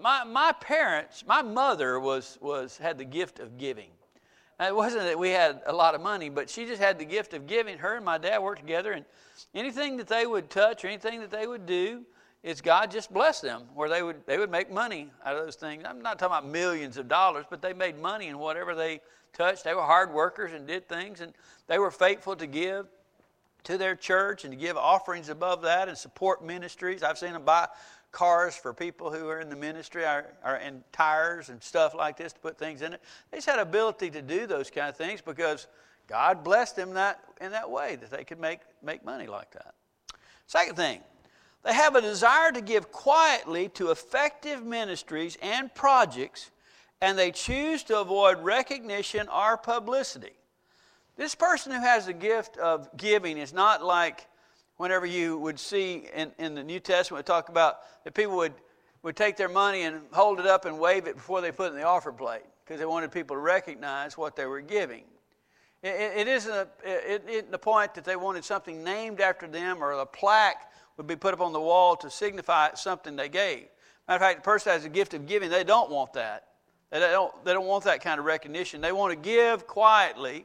My, 0.00 0.24
my 0.24 0.52
parents, 0.52 1.24
my 1.26 1.42
mother 1.42 1.98
was, 1.98 2.38
was, 2.40 2.76
had 2.76 2.98
the 2.98 3.04
gift 3.04 3.38
of 3.38 3.58
giving. 3.58 3.90
Now, 4.58 4.68
it 4.68 4.76
wasn't 4.76 5.04
that 5.04 5.18
we 5.18 5.30
had 5.30 5.62
a 5.66 5.72
lot 5.72 5.94
of 5.94 6.00
money, 6.00 6.28
but 6.28 6.50
she 6.50 6.66
just 6.66 6.80
had 6.80 6.98
the 6.98 7.04
gift 7.04 7.32
of 7.34 7.46
giving. 7.46 7.78
Her 7.78 7.96
and 7.96 8.04
my 8.04 8.18
dad 8.18 8.38
worked 8.38 8.60
together, 8.60 8.92
and 8.92 9.04
anything 9.54 9.96
that 9.96 10.08
they 10.08 10.26
would 10.26 10.50
touch 10.50 10.84
or 10.84 10.88
anything 10.88 11.20
that 11.20 11.30
they 11.30 11.46
would 11.46 11.66
do, 11.66 12.04
it's 12.42 12.60
God 12.60 12.90
just 12.90 13.12
blessed 13.12 13.42
them 13.42 13.62
where 13.74 13.88
they 13.88 14.02
would, 14.02 14.26
they 14.26 14.38
would 14.38 14.50
make 14.50 14.70
money 14.70 15.10
out 15.24 15.36
of 15.36 15.44
those 15.44 15.56
things. 15.56 15.84
I'm 15.86 16.02
not 16.02 16.18
talking 16.18 16.36
about 16.36 16.48
millions 16.48 16.96
of 16.96 17.08
dollars, 17.08 17.44
but 17.48 17.62
they 17.62 17.72
made 17.72 18.00
money 18.00 18.26
in 18.28 18.38
whatever 18.38 18.74
they 18.74 19.00
touched. 19.32 19.64
They 19.64 19.74
were 19.74 19.82
hard 19.82 20.12
workers 20.12 20.52
and 20.52 20.66
did 20.66 20.88
things, 20.88 21.20
and 21.20 21.32
they 21.66 21.78
were 21.78 21.90
faithful 21.90 22.36
to 22.36 22.46
give 22.46 22.86
to 23.64 23.78
their 23.78 23.94
church 23.94 24.44
and 24.44 24.52
to 24.52 24.58
give 24.58 24.76
offerings 24.76 25.28
above 25.28 25.62
that 25.62 25.88
and 25.88 25.96
support 25.96 26.44
ministries. 26.44 27.02
I've 27.02 27.18
seen 27.18 27.32
them 27.32 27.44
buy 27.44 27.68
cars 28.10 28.54
for 28.54 28.74
people 28.74 29.10
who 29.10 29.28
are 29.28 29.40
in 29.40 29.48
the 29.48 29.56
ministry 29.56 30.04
or, 30.04 30.26
or 30.44 30.56
and 30.56 30.82
tires 30.92 31.48
and 31.48 31.62
stuff 31.62 31.94
like 31.94 32.16
this 32.16 32.32
to 32.34 32.40
put 32.40 32.58
things 32.58 32.82
in 32.82 32.92
it. 32.92 33.00
They 33.30 33.38
just 33.38 33.48
had 33.48 33.58
ability 33.58 34.10
to 34.10 34.22
do 34.22 34.46
those 34.46 34.70
kind 34.70 34.88
of 34.88 34.96
things 34.96 35.22
because 35.22 35.66
God 36.08 36.44
blessed 36.44 36.76
them 36.76 36.94
that 36.94 37.20
in 37.40 37.52
that 37.52 37.70
way 37.70 37.96
that 37.96 38.10
they 38.10 38.24
could 38.24 38.38
make, 38.38 38.60
make 38.82 39.04
money 39.04 39.26
like 39.26 39.50
that. 39.52 39.74
Second 40.46 40.76
thing, 40.76 41.00
they 41.62 41.72
have 41.72 41.94
a 41.94 42.00
desire 42.00 42.52
to 42.52 42.60
give 42.60 42.92
quietly 42.92 43.68
to 43.70 43.90
effective 43.90 44.64
ministries 44.64 45.38
and 45.40 45.74
projects 45.74 46.50
and 47.02 47.18
they 47.18 47.32
choose 47.32 47.82
to 47.82 48.00
avoid 48.00 48.38
recognition 48.38 49.28
or 49.28 49.56
publicity. 49.56 50.30
This 51.16 51.34
person 51.34 51.72
who 51.72 51.80
has 51.80 52.06
the 52.06 52.12
gift 52.12 52.56
of 52.58 52.88
giving 52.96 53.38
is 53.38 53.52
not 53.52 53.84
like 53.84 54.28
whenever 54.76 55.04
you 55.04 55.36
would 55.38 55.58
see 55.58 56.08
in, 56.14 56.30
in 56.38 56.54
the 56.54 56.62
New 56.62 56.78
Testament, 56.78 57.26
talk 57.26 57.48
about 57.48 57.80
that 58.04 58.14
people 58.14 58.36
would, 58.36 58.54
would 59.02 59.16
take 59.16 59.36
their 59.36 59.48
money 59.48 59.82
and 59.82 60.02
hold 60.12 60.38
it 60.38 60.46
up 60.46 60.64
and 60.64 60.78
wave 60.78 61.08
it 61.08 61.16
before 61.16 61.40
they 61.40 61.50
put 61.50 61.66
it 61.66 61.74
in 61.74 61.80
the 61.80 61.82
offer 61.84 62.12
plate 62.12 62.44
because 62.64 62.78
they 62.78 62.86
wanted 62.86 63.10
people 63.10 63.34
to 63.34 63.40
recognize 63.40 64.16
what 64.16 64.36
they 64.36 64.46
were 64.46 64.60
giving. 64.60 65.02
it, 65.82 66.18
it, 66.18 66.28
isn't 66.28 66.54
a, 66.86 67.42
the 67.50 67.58
point 67.58 67.94
that 67.94 68.04
they 68.04 68.14
wanted 68.14 68.44
something 68.44 68.84
named 68.84 69.20
after 69.20 69.48
them 69.48 69.82
or 69.82 69.90
a 69.90 70.06
plaque 70.06 70.70
would 70.96 71.08
be 71.08 71.16
put 71.16 71.34
up 71.34 71.40
on 71.40 71.52
the 71.52 71.60
wall 71.60 71.96
to 71.96 72.08
signify 72.08 72.72
something 72.74 73.16
they 73.16 73.28
gave. 73.28 73.66
Matter 74.06 74.16
of 74.16 74.20
fact, 74.20 74.38
the 74.38 74.44
person 74.44 74.72
has 74.72 74.84
a 74.84 74.88
gift 74.88 75.14
of 75.14 75.26
giving, 75.26 75.50
they 75.50 75.64
don't 75.64 75.90
want 75.90 76.12
that. 76.12 76.46
They 76.92 77.00
don't, 77.00 77.44
they 77.44 77.54
don't 77.54 77.66
want 77.66 77.84
that 77.84 78.02
kind 78.02 78.20
of 78.20 78.26
recognition. 78.26 78.82
They 78.82 78.92
want 78.92 79.12
to 79.12 79.16
give 79.16 79.66
quietly, 79.66 80.44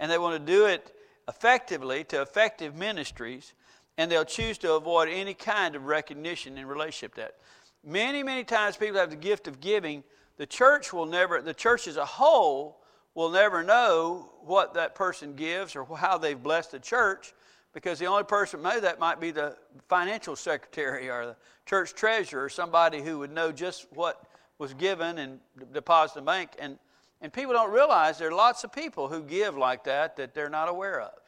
and 0.00 0.10
they 0.10 0.18
want 0.18 0.44
to 0.44 0.52
do 0.52 0.66
it 0.66 0.92
effectively 1.28 2.02
to 2.04 2.20
effective 2.20 2.74
ministries, 2.74 3.54
and 3.96 4.10
they'll 4.10 4.24
choose 4.24 4.58
to 4.58 4.72
avoid 4.72 5.08
any 5.08 5.34
kind 5.34 5.76
of 5.76 5.84
recognition 5.84 6.58
in 6.58 6.66
relationship 6.66 7.14
to 7.14 7.20
that. 7.20 7.36
Many, 7.84 8.24
many 8.24 8.42
times 8.42 8.76
people 8.76 8.98
have 8.98 9.10
the 9.10 9.16
gift 9.16 9.46
of 9.46 9.60
giving. 9.60 10.02
The 10.36 10.46
church 10.46 10.92
will 10.92 11.06
never, 11.06 11.40
the 11.40 11.54
church 11.54 11.86
as 11.86 11.96
a 11.96 12.04
whole 12.04 12.80
will 13.14 13.30
never 13.30 13.62
know 13.62 14.32
what 14.42 14.74
that 14.74 14.96
person 14.96 15.36
gives 15.36 15.76
or 15.76 15.86
how 15.96 16.18
they've 16.18 16.42
blessed 16.42 16.72
the 16.72 16.80
church 16.80 17.34
because 17.72 18.00
the 18.00 18.06
only 18.06 18.24
person 18.24 18.62
that 18.64 18.82
that 18.82 18.98
might 18.98 19.20
be 19.20 19.30
the 19.30 19.56
financial 19.88 20.34
secretary 20.34 21.08
or 21.08 21.26
the 21.26 21.36
church 21.66 21.94
treasurer 21.94 22.44
or 22.44 22.48
somebody 22.48 23.00
who 23.00 23.20
would 23.20 23.30
know 23.30 23.52
just 23.52 23.86
what 23.92 24.24
was 24.58 24.74
given 24.74 25.18
and 25.18 25.40
deposited 25.72 26.20
in 26.20 26.24
the 26.24 26.30
bank. 26.30 26.50
And, 26.58 26.78
and 27.20 27.32
people 27.32 27.52
don't 27.52 27.72
realize 27.72 28.18
there 28.18 28.28
are 28.28 28.34
lots 28.34 28.64
of 28.64 28.72
people 28.72 29.08
who 29.08 29.22
give 29.22 29.56
like 29.56 29.84
that 29.84 30.16
that 30.16 30.34
they're 30.34 30.50
not 30.50 30.68
aware 30.68 31.00
of. 31.00 31.18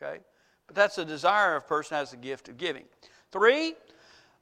Okay? 0.00 0.20
But 0.66 0.76
that's 0.76 0.98
a 0.98 1.04
desire 1.04 1.56
of 1.56 1.64
a 1.64 1.66
person 1.66 1.96
has 1.96 2.10
the 2.12 2.16
gift 2.16 2.48
of 2.48 2.56
giving. 2.56 2.84
Three, 3.30 3.74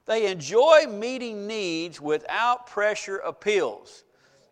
they 0.05 0.31
enjoy 0.31 0.87
meeting 0.89 1.47
needs 1.47 2.01
without 2.01 2.67
pressure 2.67 3.17
appeals. 3.17 4.03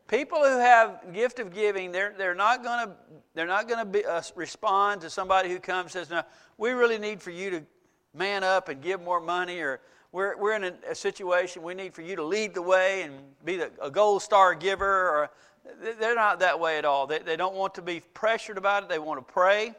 People 0.07 0.39
who 0.39 0.57
have 0.57 1.13
gift 1.13 1.39
of 1.39 1.53
giving, 1.53 1.91
they're, 1.91 2.13
they're 2.17 2.35
not 2.35 2.63
going 2.63 2.87
to 2.87 2.93
they're 3.35 3.47
not 3.47 3.67
going 3.67 3.91
to 3.91 4.09
uh, 4.09 4.21
respond 4.35 5.01
to 5.01 5.09
somebody 5.09 5.49
who 5.49 5.59
comes 5.59 5.95
and 5.95 6.05
says, 6.05 6.09
"No, 6.09 6.23
we 6.57 6.71
really 6.71 6.97
need 6.97 7.21
for 7.21 7.29
you 7.29 7.51
to 7.51 7.63
man 8.15 8.43
up 8.43 8.69
and 8.69 8.81
give 8.81 9.01
more 9.01 9.21
money," 9.21 9.59
or 9.59 9.81
"We're, 10.11 10.37
we're 10.37 10.55
in 10.55 10.63
a, 10.63 10.73
a 10.91 10.95
situation 10.95 11.61
we 11.61 11.73
need 11.73 11.93
for 11.93 12.01
you 12.01 12.15
to 12.15 12.23
lead 12.23 12.53
the 12.53 12.61
way 12.61 13.03
and 13.03 13.13
be 13.45 13.57
the, 13.57 13.71
a 13.81 13.91
gold 13.91 14.21
star 14.21 14.55
giver." 14.55 15.09
Or 15.09 15.29
they're 15.99 16.15
not 16.15 16.39
that 16.39 16.59
way 16.59 16.77
at 16.77 16.85
all. 16.85 17.07
They, 17.07 17.19
they 17.19 17.35
don't 17.35 17.55
want 17.55 17.75
to 17.75 17.81
be 17.81 18.01
pressured 18.13 18.57
about 18.57 18.83
it. 18.83 18.89
They 18.89 18.99
want 18.99 19.25
to 19.25 19.33
pray 19.33 19.73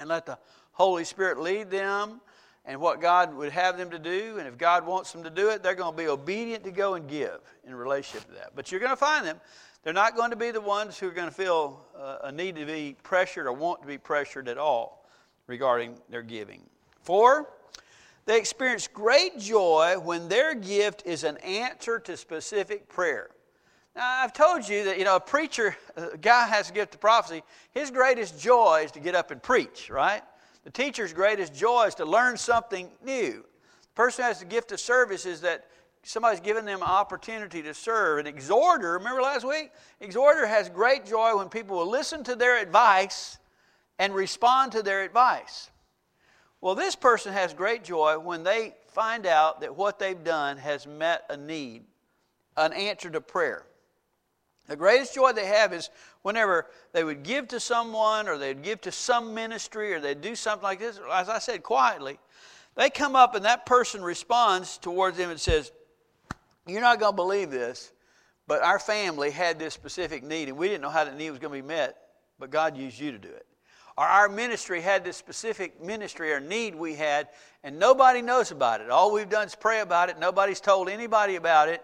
and 0.00 0.08
let 0.08 0.26
the 0.26 0.38
Holy 0.72 1.04
Spirit 1.04 1.38
lead 1.38 1.70
them 1.70 2.20
and 2.64 2.80
what 2.80 3.00
God 3.00 3.34
would 3.34 3.52
have 3.52 3.76
them 3.76 3.90
to 3.90 3.98
do. 3.98 4.38
And 4.38 4.48
if 4.48 4.56
God 4.58 4.86
wants 4.86 5.12
them 5.12 5.22
to 5.22 5.30
do 5.30 5.50
it, 5.50 5.62
they're 5.62 5.74
going 5.74 5.92
to 5.92 6.02
be 6.02 6.08
obedient 6.08 6.64
to 6.64 6.70
go 6.70 6.94
and 6.94 7.08
give 7.08 7.40
in 7.66 7.74
relationship 7.74 8.26
to 8.28 8.34
that. 8.34 8.52
But 8.54 8.70
you're 8.70 8.80
going 8.80 8.90
to 8.90 8.96
find 8.96 9.26
them. 9.26 9.40
They're 9.82 9.92
not 9.92 10.16
going 10.16 10.30
to 10.30 10.36
be 10.36 10.50
the 10.50 10.62
ones 10.62 10.98
who 10.98 11.08
are 11.08 11.12
going 11.12 11.28
to 11.28 11.34
feel 11.34 11.84
uh, 11.96 12.18
a 12.24 12.32
need 12.32 12.56
to 12.56 12.64
be 12.64 12.96
pressured 13.02 13.46
or 13.46 13.52
want 13.52 13.82
to 13.82 13.86
be 13.86 13.98
pressured 13.98 14.48
at 14.48 14.56
all 14.56 15.06
regarding 15.46 15.98
their 16.08 16.22
giving. 16.22 16.62
Four, 17.02 17.50
they 18.26 18.38
experience 18.38 18.88
great 18.88 19.38
joy 19.38 19.96
when 19.98 20.28
their 20.28 20.54
gift 20.54 21.02
is 21.04 21.24
an 21.24 21.36
answer 21.38 21.98
to 22.00 22.16
specific 22.16 22.88
prayer. 22.88 23.30
Now, 23.94 24.22
I've 24.22 24.32
told 24.32 24.68
you 24.68 24.84
that, 24.84 24.98
you 24.98 25.04
know, 25.04 25.16
a 25.16 25.20
preacher, 25.20 25.76
a 25.96 26.16
guy 26.16 26.46
has 26.46 26.70
a 26.70 26.72
gift 26.72 26.94
of 26.94 27.00
prophecy, 27.00 27.42
his 27.72 27.90
greatest 27.90 28.40
joy 28.40 28.82
is 28.84 28.92
to 28.92 29.00
get 29.00 29.14
up 29.14 29.30
and 29.30 29.42
preach, 29.42 29.90
right? 29.90 30.22
The 30.64 30.70
teacher's 30.70 31.12
greatest 31.12 31.54
joy 31.54 31.84
is 31.84 31.94
to 31.96 32.04
learn 32.04 32.36
something 32.36 32.88
new. 33.04 33.44
The 33.82 33.94
person 33.94 34.24
who 34.24 34.28
has 34.28 34.38
the 34.40 34.46
gift 34.46 34.72
of 34.72 34.80
service 34.80 35.26
is 35.26 35.42
that 35.42 35.66
somebody's 36.02 36.40
given 36.40 36.64
them 36.64 36.80
an 36.80 36.88
opportunity 36.88 37.62
to 37.62 37.74
serve. 37.74 38.18
An 38.18 38.26
exhorter, 38.26 38.92
remember 38.92 39.20
last 39.20 39.46
week? 39.46 39.70
Exhorter 40.00 40.46
has 40.46 40.70
great 40.70 41.04
joy 41.04 41.36
when 41.36 41.48
people 41.48 41.76
will 41.76 41.90
listen 41.90 42.24
to 42.24 42.34
their 42.34 42.60
advice 42.60 43.38
and 43.98 44.14
respond 44.14 44.72
to 44.72 44.82
their 44.82 45.02
advice. 45.02 45.70
Well, 46.64 46.74
this 46.74 46.96
person 46.96 47.34
has 47.34 47.52
great 47.52 47.84
joy 47.84 48.18
when 48.18 48.42
they 48.42 48.72
find 48.86 49.26
out 49.26 49.60
that 49.60 49.76
what 49.76 49.98
they've 49.98 50.24
done 50.24 50.56
has 50.56 50.86
met 50.86 51.26
a 51.28 51.36
need, 51.36 51.82
an 52.56 52.72
answer 52.72 53.10
to 53.10 53.20
prayer. 53.20 53.66
The 54.66 54.74
greatest 54.74 55.14
joy 55.14 55.34
they 55.34 55.44
have 55.44 55.74
is 55.74 55.90
whenever 56.22 56.70
they 56.92 57.04
would 57.04 57.22
give 57.22 57.48
to 57.48 57.60
someone 57.60 58.30
or 58.30 58.38
they'd 58.38 58.62
give 58.62 58.80
to 58.80 58.92
some 58.92 59.34
ministry 59.34 59.92
or 59.92 60.00
they'd 60.00 60.22
do 60.22 60.34
something 60.34 60.62
like 60.62 60.78
this, 60.78 60.98
as 61.12 61.28
I 61.28 61.38
said, 61.38 61.62
quietly, 61.62 62.18
they 62.76 62.88
come 62.88 63.14
up 63.14 63.34
and 63.34 63.44
that 63.44 63.66
person 63.66 64.00
responds 64.00 64.78
towards 64.78 65.18
them 65.18 65.28
and 65.28 65.38
says, 65.38 65.70
You're 66.66 66.80
not 66.80 66.98
going 66.98 67.12
to 67.12 67.16
believe 67.16 67.50
this, 67.50 67.92
but 68.46 68.62
our 68.62 68.78
family 68.78 69.30
had 69.30 69.58
this 69.58 69.74
specific 69.74 70.24
need 70.24 70.48
and 70.48 70.56
we 70.56 70.68
didn't 70.68 70.80
know 70.80 70.88
how 70.88 71.04
the 71.04 71.12
need 71.12 71.28
was 71.28 71.38
going 71.38 71.52
to 71.52 71.62
be 71.62 71.68
met, 71.68 71.98
but 72.38 72.48
God 72.48 72.74
used 72.74 72.98
you 72.98 73.12
to 73.12 73.18
do 73.18 73.28
it. 73.28 73.46
Or 73.96 74.04
our 74.04 74.28
ministry 74.28 74.80
had 74.80 75.04
this 75.04 75.16
specific 75.16 75.82
ministry 75.82 76.32
or 76.32 76.40
need 76.40 76.74
we 76.74 76.94
had 76.94 77.28
and 77.62 77.78
nobody 77.78 78.22
knows 78.22 78.50
about 78.50 78.80
it. 78.80 78.90
All 78.90 79.12
we've 79.12 79.28
done 79.28 79.46
is 79.46 79.54
pray 79.54 79.80
about 79.80 80.08
it, 80.08 80.18
nobody's 80.18 80.60
told 80.60 80.88
anybody 80.88 81.36
about 81.36 81.68
it 81.68 81.82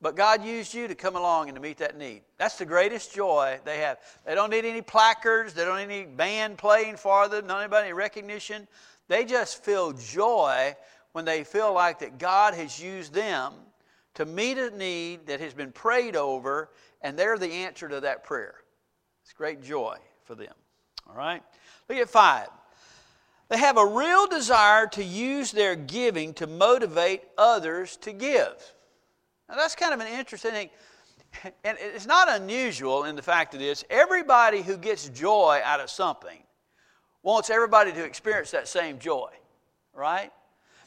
but 0.00 0.14
God 0.14 0.44
used 0.44 0.74
you 0.74 0.88
to 0.88 0.94
come 0.94 1.16
along 1.16 1.48
and 1.48 1.56
to 1.56 1.62
meet 1.62 1.78
that 1.78 1.96
need. 1.96 2.22
That's 2.36 2.58
the 2.58 2.66
greatest 2.66 3.14
joy 3.14 3.58
they 3.64 3.78
have. 3.78 3.98
They 4.26 4.34
don't 4.34 4.50
need 4.50 4.64
any 4.64 4.82
placards, 4.82 5.54
they 5.54 5.64
don't 5.64 5.78
need 5.88 5.94
any 5.94 6.04
band 6.04 6.58
playing 6.58 6.96
for 6.96 7.28
them, 7.28 7.46
not 7.46 7.60
anybody 7.60 7.92
recognition. 7.92 8.68
They 9.08 9.24
just 9.24 9.64
feel 9.64 9.92
joy 9.92 10.76
when 11.12 11.24
they 11.24 11.44
feel 11.44 11.72
like 11.72 12.00
that 12.00 12.18
God 12.18 12.54
has 12.54 12.80
used 12.80 13.14
them 13.14 13.54
to 14.14 14.26
meet 14.26 14.58
a 14.58 14.70
need 14.76 15.26
that 15.26 15.40
has 15.40 15.54
been 15.54 15.72
prayed 15.72 16.16
over, 16.16 16.70
and 17.00 17.18
they're 17.18 17.38
the 17.38 17.52
answer 17.52 17.88
to 17.88 18.00
that 18.00 18.24
prayer. 18.24 18.54
It's 19.22 19.32
great 19.32 19.62
joy 19.62 19.96
for 20.24 20.34
them. 20.34 20.52
All 21.08 21.16
right? 21.16 21.42
Look 21.88 21.98
at 21.98 22.08
five. 22.08 22.48
They 23.48 23.58
have 23.58 23.78
a 23.78 23.86
real 23.86 24.26
desire 24.26 24.86
to 24.88 25.04
use 25.04 25.52
their 25.52 25.76
giving 25.76 26.34
to 26.34 26.46
motivate 26.46 27.22
others 27.38 27.96
to 27.98 28.12
give. 28.12 28.54
Now, 29.48 29.54
that's 29.54 29.76
kind 29.76 29.94
of 29.94 30.00
an 30.00 30.08
interesting 30.08 30.50
thing. 30.50 30.70
And 31.64 31.76
it's 31.80 32.06
not 32.06 32.28
unusual 32.28 33.04
in 33.04 33.14
the 33.14 33.22
fact 33.22 33.54
of 33.54 33.60
this 33.60 33.84
everybody 33.90 34.62
who 34.62 34.76
gets 34.76 35.08
joy 35.10 35.60
out 35.62 35.80
of 35.80 35.90
something 35.90 36.38
wants 37.22 37.50
everybody 37.50 37.92
to 37.92 38.04
experience 38.04 38.52
that 38.52 38.68
same 38.68 38.98
joy, 38.98 39.28
right? 39.92 40.32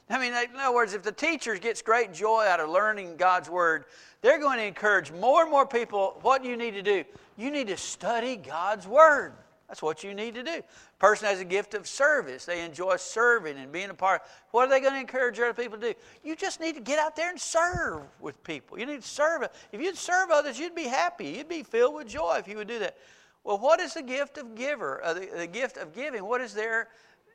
I 0.09 0.17
mean, 0.17 0.33
in 0.33 0.59
other 0.59 0.73
words, 0.73 0.95
if 0.95 1.03
the 1.03 1.11
teacher 1.11 1.55
gets 1.55 1.83
great 1.83 2.13
joy 2.13 2.45
out 2.47 2.59
of 2.59 2.69
learning 2.69 3.17
God's 3.17 3.47
Word, 3.47 3.85
they're 4.21 4.39
going 4.39 4.57
to 4.57 4.65
encourage 4.65 5.11
more 5.11 5.43
and 5.43 5.51
more 5.51 5.67
people. 5.67 6.17
What 6.23 6.43
you 6.43 6.57
need 6.57 6.71
to 6.71 6.81
do? 6.81 7.03
You 7.37 7.51
need 7.51 7.67
to 7.67 7.77
study 7.77 8.35
God's 8.35 8.87
Word. 8.87 9.33
That's 9.69 9.83
what 9.83 10.03
you 10.03 10.15
need 10.15 10.33
to 10.33 10.41
do. 10.41 10.63
Person 10.97 11.27
has 11.27 11.39
a 11.39 11.45
gift 11.45 11.75
of 11.75 11.87
service. 11.87 12.43
They 12.43 12.65
enjoy 12.65 12.97
serving 12.97 13.55
and 13.57 13.71
being 13.71 13.91
a 13.91 13.93
part. 13.93 14.23
What 14.49 14.67
are 14.67 14.69
they 14.69 14.81
going 14.81 14.95
to 14.95 14.99
encourage 14.99 15.39
other 15.39 15.53
people 15.53 15.77
to 15.77 15.93
do? 15.93 15.99
You 16.23 16.35
just 16.35 16.59
need 16.59 16.73
to 16.73 16.81
get 16.81 16.97
out 16.97 17.15
there 17.15 17.29
and 17.29 17.39
serve 17.39 18.01
with 18.19 18.43
people. 18.43 18.79
You 18.79 18.87
need 18.87 19.03
to 19.03 19.07
serve. 19.07 19.43
If 19.71 19.79
you'd 19.79 19.95
serve 19.95 20.31
others, 20.31 20.57
you'd 20.57 20.73
be 20.73 20.85
happy. 20.85 21.27
You'd 21.27 21.47
be 21.47 21.61
filled 21.61 21.93
with 21.93 22.07
joy 22.07 22.37
if 22.39 22.47
you 22.47 22.57
would 22.57 22.67
do 22.67 22.79
that. 22.79 22.97
Well, 23.43 23.59
what 23.59 23.79
is 23.79 23.93
the 23.93 24.01
gift 24.01 24.39
of 24.39 24.55
giver? 24.55 25.03
Uh, 25.03 25.13
the, 25.13 25.29
the 25.37 25.47
gift 25.47 25.77
of 25.77 25.93
giving. 25.93 26.25
What 26.25 26.41
is 26.41 26.55
their 26.55 26.87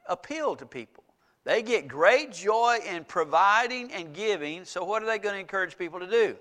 appeal 0.09 0.57
to 0.57 0.67
people? 0.67 1.05
They 1.45 1.63
get 1.63 1.87
great 1.87 2.33
joy 2.33 2.79
in 2.85 3.05
providing 3.05 3.93
and 3.93 4.13
giving. 4.13 4.65
So 4.65 4.83
what 4.83 5.05
are 5.05 5.07
they 5.07 5.19
going 5.19 5.35
to 5.35 5.41
encourage 5.41 5.79
people 5.79 6.01
to 6.01 6.11
do? 6.11 6.37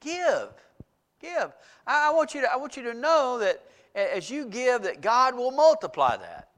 Give. 0.00 0.48
Give. 1.20 1.52
I, 1.86 2.08
I 2.08 2.10
want 2.10 2.34
you 2.34 2.40
to, 2.40 2.52
I 2.52 2.56
want 2.56 2.76
you 2.76 2.82
to 2.82 2.94
know 2.94 3.38
that 3.38 3.62
as 3.94 4.30
you 4.30 4.46
give, 4.46 4.82
that 4.82 5.00
God 5.00 5.34
will 5.36 5.50
multiply 5.50 6.16
that. 6.16 6.48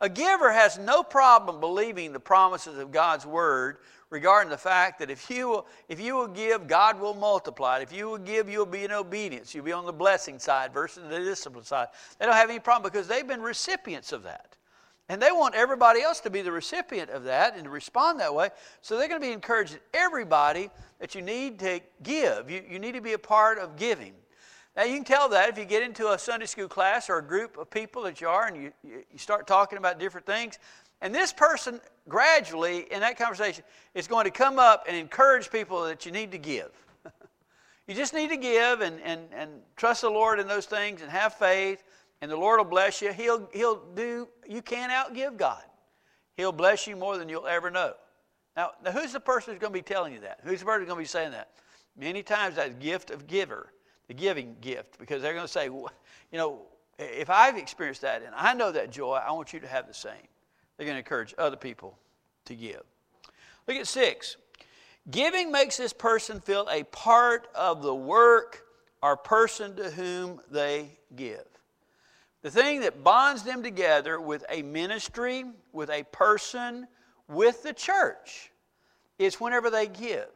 A 0.00 0.08
giver 0.08 0.52
has 0.52 0.78
no 0.78 1.02
problem 1.02 1.60
believing 1.60 2.12
the 2.12 2.20
promises 2.20 2.78
of 2.78 2.92
God's 2.92 3.26
word 3.26 3.78
regarding 4.10 4.48
the 4.48 4.56
fact 4.56 5.00
that 5.00 5.10
if 5.10 5.28
you, 5.28 5.48
will, 5.48 5.66
if 5.88 6.00
you 6.00 6.14
will 6.14 6.28
give, 6.28 6.66
God 6.66 7.00
will 7.00 7.14
multiply 7.14 7.78
it. 7.78 7.82
If 7.82 7.92
you 7.92 8.08
will 8.08 8.18
give, 8.18 8.48
you'll 8.48 8.64
be 8.64 8.84
in 8.84 8.92
obedience. 8.92 9.54
You'll 9.54 9.64
be 9.64 9.72
on 9.72 9.86
the 9.86 9.92
blessing 9.92 10.38
side 10.38 10.72
versus 10.72 11.02
the 11.08 11.18
discipline 11.18 11.64
side. 11.64 11.88
They 12.18 12.26
don't 12.26 12.34
have 12.34 12.48
any 12.48 12.60
problem 12.60 12.90
because 12.90 13.08
they've 13.08 13.26
been 13.26 13.42
recipients 13.42 14.12
of 14.12 14.22
that. 14.22 14.56
And 15.10 15.22
they 15.22 15.32
want 15.32 15.54
everybody 15.54 16.02
else 16.02 16.20
to 16.20 16.30
be 16.30 16.42
the 16.42 16.52
recipient 16.52 17.10
of 17.10 17.24
that 17.24 17.54
and 17.54 17.64
to 17.64 17.70
respond 17.70 18.20
that 18.20 18.34
way. 18.34 18.50
So 18.82 18.98
they're 18.98 19.08
going 19.08 19.20
to 19.20 19.26
be 19.26 19.32
encouraging 19.32 19.78
everybody 19.94 20.70
that 21.00 21.14
you 21.14 21.22
need 21.22 21.58
to 21.60 21.80
give. 22.02 22.50
You, 22.50 22.62
you 22.68 22.78
need 22.78 22.92
to 22.92 23.00
be 23.00 23.14
a 23.14 23.18
part 23.18 23.58
of 23.58 23.76
giving. 23.76 24.12
Now, 24.78 24.84
you 24.84 24.94
can 24.94 25.02
tell 25.02 25.28
that 25.30 25.48
if 25.48 25.58
you 25.58 25.64
get 25.64 25.82
into 25.82 26.12
a 26.12 26.18
Sunday 26.20 26.46
school 26.46 26.68
class 26.68 27.10
or 27.10 27.18
a 27.18 27.22
group 27.22 27.58
of 27.58 27.68
people 27.68 28.02
that 28.02 28.20
you 28.20 28.28
are 28.28 28.46
and 28.46 28.56
you, 28.56 28.72
you 28.84 29.18
start 29.18 29.48
talking 29.48 29.76
about 29.76 29.98
different 29.98 30.24
things. 30.24 30.60
And 31.00 31.12
this 31.12 31.32
person, 31.32 31.80
gradually 32.08 32.86
in 32.92 33.00
that 33.00 33.18
conversation, 33.18 33.64
is 33.94 34.06
going 34.06 34.26
to 34.26 34.30
come 34.30 34.60
up 34.60 34.84
and 34.86 34.96
encourage 34.96 35.50
people 35.50 35.82
that 35.82 36.06
you 36.06 36.12
need 36.12 36.30
to 36.30 36.38
give. 36.38 36.70
you 37.88 37.94
just 37.96 38.14
need 38.14 38.28
to 38.28 38.36
give 38.36 38.80
and, 38.80 39.00
and, 39.00 39.22
and 39.34 39.50
trust 39.74 40.02
the 40.02 40.10
Lord 40.10 40.38
in 40.38 40.46
those 40.46 40.66
things 40.66 41.02
and 41.02 41.10
have 41.10 41.34
faith, 41.34 41.82
and 42.22 42.30
the 42.30 42.36
Lord 42.36 42.58
will 42.58 42.64
bless 42.64 43.02
you. 43.02 43.12
He'll, 43.12 43.50
he'll 43.52 43.82
do, 43.96 44.28
you 44.48 44.62
can't 44.62 44.92
outgive 44.92 45.36
God. 45.36 45.64
He'll 46.36 46.52
bless 46.52 46.86
you 46.86 46.94
more 46.94 47.18
than 47.18 47.28
you'll 47.28 47.48
ever 47.48 47.68
know. 47.68 47.94
Now, 48.56 48.70
now 48.84 48.92
who's 48.92 49.12
the 49.12 49.18
person 49.18 49.54
who's 49.54 49.60
going 49.60 49.72
to 49.72 49.78
be 49.78 49.82
telling 49.82 50.12
you 50.12 50.20
that? 50.20 50.38
Who's 50.44 50.60
the 50.60 50.66
person 50.66 50.82
who's 50.82 50.88
going 50.88 51.00
to 51.00 51.02
be 51.02 51.08
saying 51.08 51.32
that? 51.32 51.48
Many 51.96 52.22
times 52.22 52.54
that 52.54 52.78
gift 52.78 53.10
of 53.10 53.26
giver 53.26 53.72
the 54.08 54.14
giving 54.14 54.56
gift 54.60 54.98
because 54.98 55.22
they're 55.22 55.34
going 55.34 55.46
to 55.46 55.52
say, 55.52 55.66
you 55.66 55.88
know, 56.32 56.62
if 56.98 57.30
I've 57.30 57.56
experienced 57.56 58.00
that 58.02 58.22
and 58.22 58.34
I 58.34 58.54
know 58.54 58.72
that 58.72 58.90
joy, 58.90 59.14
I 59.14 59.30
want 59.32 59.52
you 59.52 59.60
to 59.60 59.68
have 59.68 59.86
the 59.86 59.94
same. 59.94 60.12
They're 60.76 60.86
going 60.86 60.96
to 60.96 61.00
encourage 61.00 61.34
other 61.38 61.56
people 61.56 61.96
to 62.46 62.54
give. 62.54 62.82
Look 63.66 63.76
at 63.76 63.86
six. 63.86 64.36
Giving 65.10 65.52
makes 65.52 65.76
this 65.76 65.92
person 65.92 66.40
feel 66.40 66.68
a 66.70 66.82
part 66.84 67.48
of 67.54 67.82
the 67.82 67.94
work 67.94 68.64
or 69.02 69.16
person 69.16 69.76
to 69.76 69.90
whom 69.90 70.40
they 70.50 70.98
give. 71.14 71.44
The 72.42 72.50
thing 72.50 72.80
that 72.80 73.02
bonds 73.02 73.42
them 73.42 73.62
together 73.62 74.20
with 74.20 74.44
a 74.48 74.62
ministry, 74.62 75.44
with 75.72 75.90
a 75.90 76.04
person, 76.04 76.86
with 77.28 77.62
the 77.62 77.72
church 77.72 78.50
is 79.18 79.40
whenever 79.40 79.70
they 79.70 79.86
give. 79.86 80.28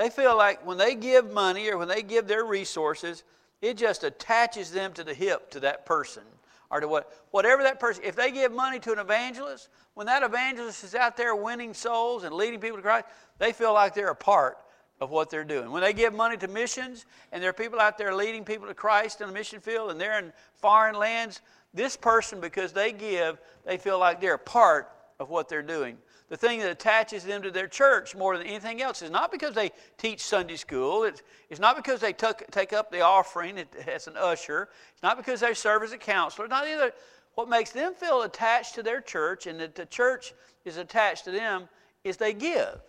They 0.00 0.08
feel 0.08 0.34
like 0.34 0.64
when 0.66 0.78
they 0.78 0.94
give 0.94 1.30
money 1.30 1.68
or 1.68 1.76
when 1.76 1.86
they 1.86 2.00
give 2.00 2.26
their 2.26 2.46
resources, 2.46 3.22
it 3.60 3.76
just 3.76 4.02
attaches 4.02 4.70
them 4.70 4.94
to 4.94 5.04
the 5.04 5.12
hip 5.12 5.50
to 5.50 5.60
that 5.60 5.84
person 5.84 6.22
or 6.70 6.80
to 6.80 6.88
what, 6.88 7.12
whatever 7.32 7.62
that 7.64 7.78
person, 7.78 8.02
if 8.02 8.16
they 8.16 8.30
give 8.30 8.50
money 8.50 8.78
to 8.78 8.92
an 8.92 8.98
evangelist, 8.98 9.68
when 9.92 10.06
that 10.06 10.22
evangelist 10.22 10.84
is 10.84 10.94
out 10.94 11.18
there 11.18 11.36
winning 11.36 11.74
souls 11.74 12.24
and 12.24 12.34
leading 12.34 12.60
people 12.60 12.78
to 12.78 12.82
Christ, 12.82 13.04
they 13.36 13.52
feel 13.52 13.74
like 13.74 13.92
they're 13.92 14.08
a 14.08 14.14
part 14.14 14.56
of 15.02 15.10
what 15.10 15.28
they're 15.28 15.44
doing. 15.44 15.70
When 15.70 15.82
they 15.82 15.92
give 15.92 16.14
money 16.14 16.38
to 16.38 16.48
missions 16.48 17.04
and 17.30 17.42
there 17.42 17.50
are 17.50 17.52
people 17.52 17.78
out 17.78 17.98
there 17.98 18.14
leading 18.14 18.42
people 18.42 18.68
to 18.68 18.74
Christ 18.74 19.20
in 19.20 19.26
the 19.26 19.34
mission 19.34 19.60
field 19.60 19.90
and 19.90 20.00
they're 20.00 20.18
in 20.18 20.32
foreign 20.54 20.94
lands, 20.94 21.42
this 21.74 21.98
person, 21.98 22.40
because 22.40 22.72
they 22.72 22.92
give, 22.92 23.38
they 23.66 23.76
feel 23.76 23.98
like 23.98 24.18
they're 24.18 24.32
a 24.32 24.38
part 24.38 24.88
of 25.18 25.28
what 25.28 25.50
they're 25.50 25.60
doing. 25.60 25.98
The 26.30 26.36
thing 26.36 26.60
that 26.60 26.70
attaches 26.70 27.24
them 27.24 27.42
to 27.42 27.50
their 27.50 27.66
church 27.66 28.14
more 28.14 28.38
than 28.38 28.46
anything 28.46 28.80
else 28.80 29.02
is 29.02 29.10
not 29.10 29.32
because 29.32 29.52
they 29.52 29.72
teach 29.98 30.20
Sunday 30.20 30.54
school. 30.54 31.02
It's, 31.02 31.22
it's 31.50 31.58
not 31.58 31.74
because 31.76 32.00
they 32.00 32.12
took, 32.12 32.48
take 32.52 32.72
up 32.72 32.92
the 32.92 33.00
offering 33.00 33.58
as 33.88 34.06
an 34.06 34.16
usher. 34.16 34.68
It's 34.92 35.02
not 35.02 35.16
because 35.16 35.40
they 35.40 35.52
serve 35.54 35.82
as 35.82 35.92
a 35.92 35.98
counselor. 35.98 36.46
Not 36.46 36.68
either. 36.68 36.92
What 37.34 37.48
makes 37.48 37.70
them 37.70 37.94
feel 37.94 38.22
attached 38.22 38.76
to 38.76 38.82
their 38.82 39.00
church 39.00 39.48
and 39.48 39.58
that 39.58 39.74
the 39.74 39.86
church 39.86 40.32
is 40.64 40.76
attached 40.76 41.24
to 41.24 41.32
them 41.32 41.68
is 42.04 42.16
they 42.16 42.32
give. 42.32 42.80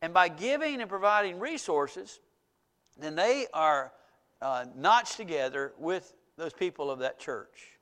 And 0.00 0.14
by 0.14 0.28
giving 0.28 0.80
and 0.80 0.88
providing 0.88 1.38
resources, 1.38 2.20
then 2.98 3.14
they 3.14 3.46
are 3.52 3.92
uh, 4.40 4.64
notched 4.74 5.18
together 5.18 5.74
with 5.78 6.14
those 6.38 6.54
people 6.54 6.90
of 6.90 7.00
that 7.00 7.18
church. 7.18 7.75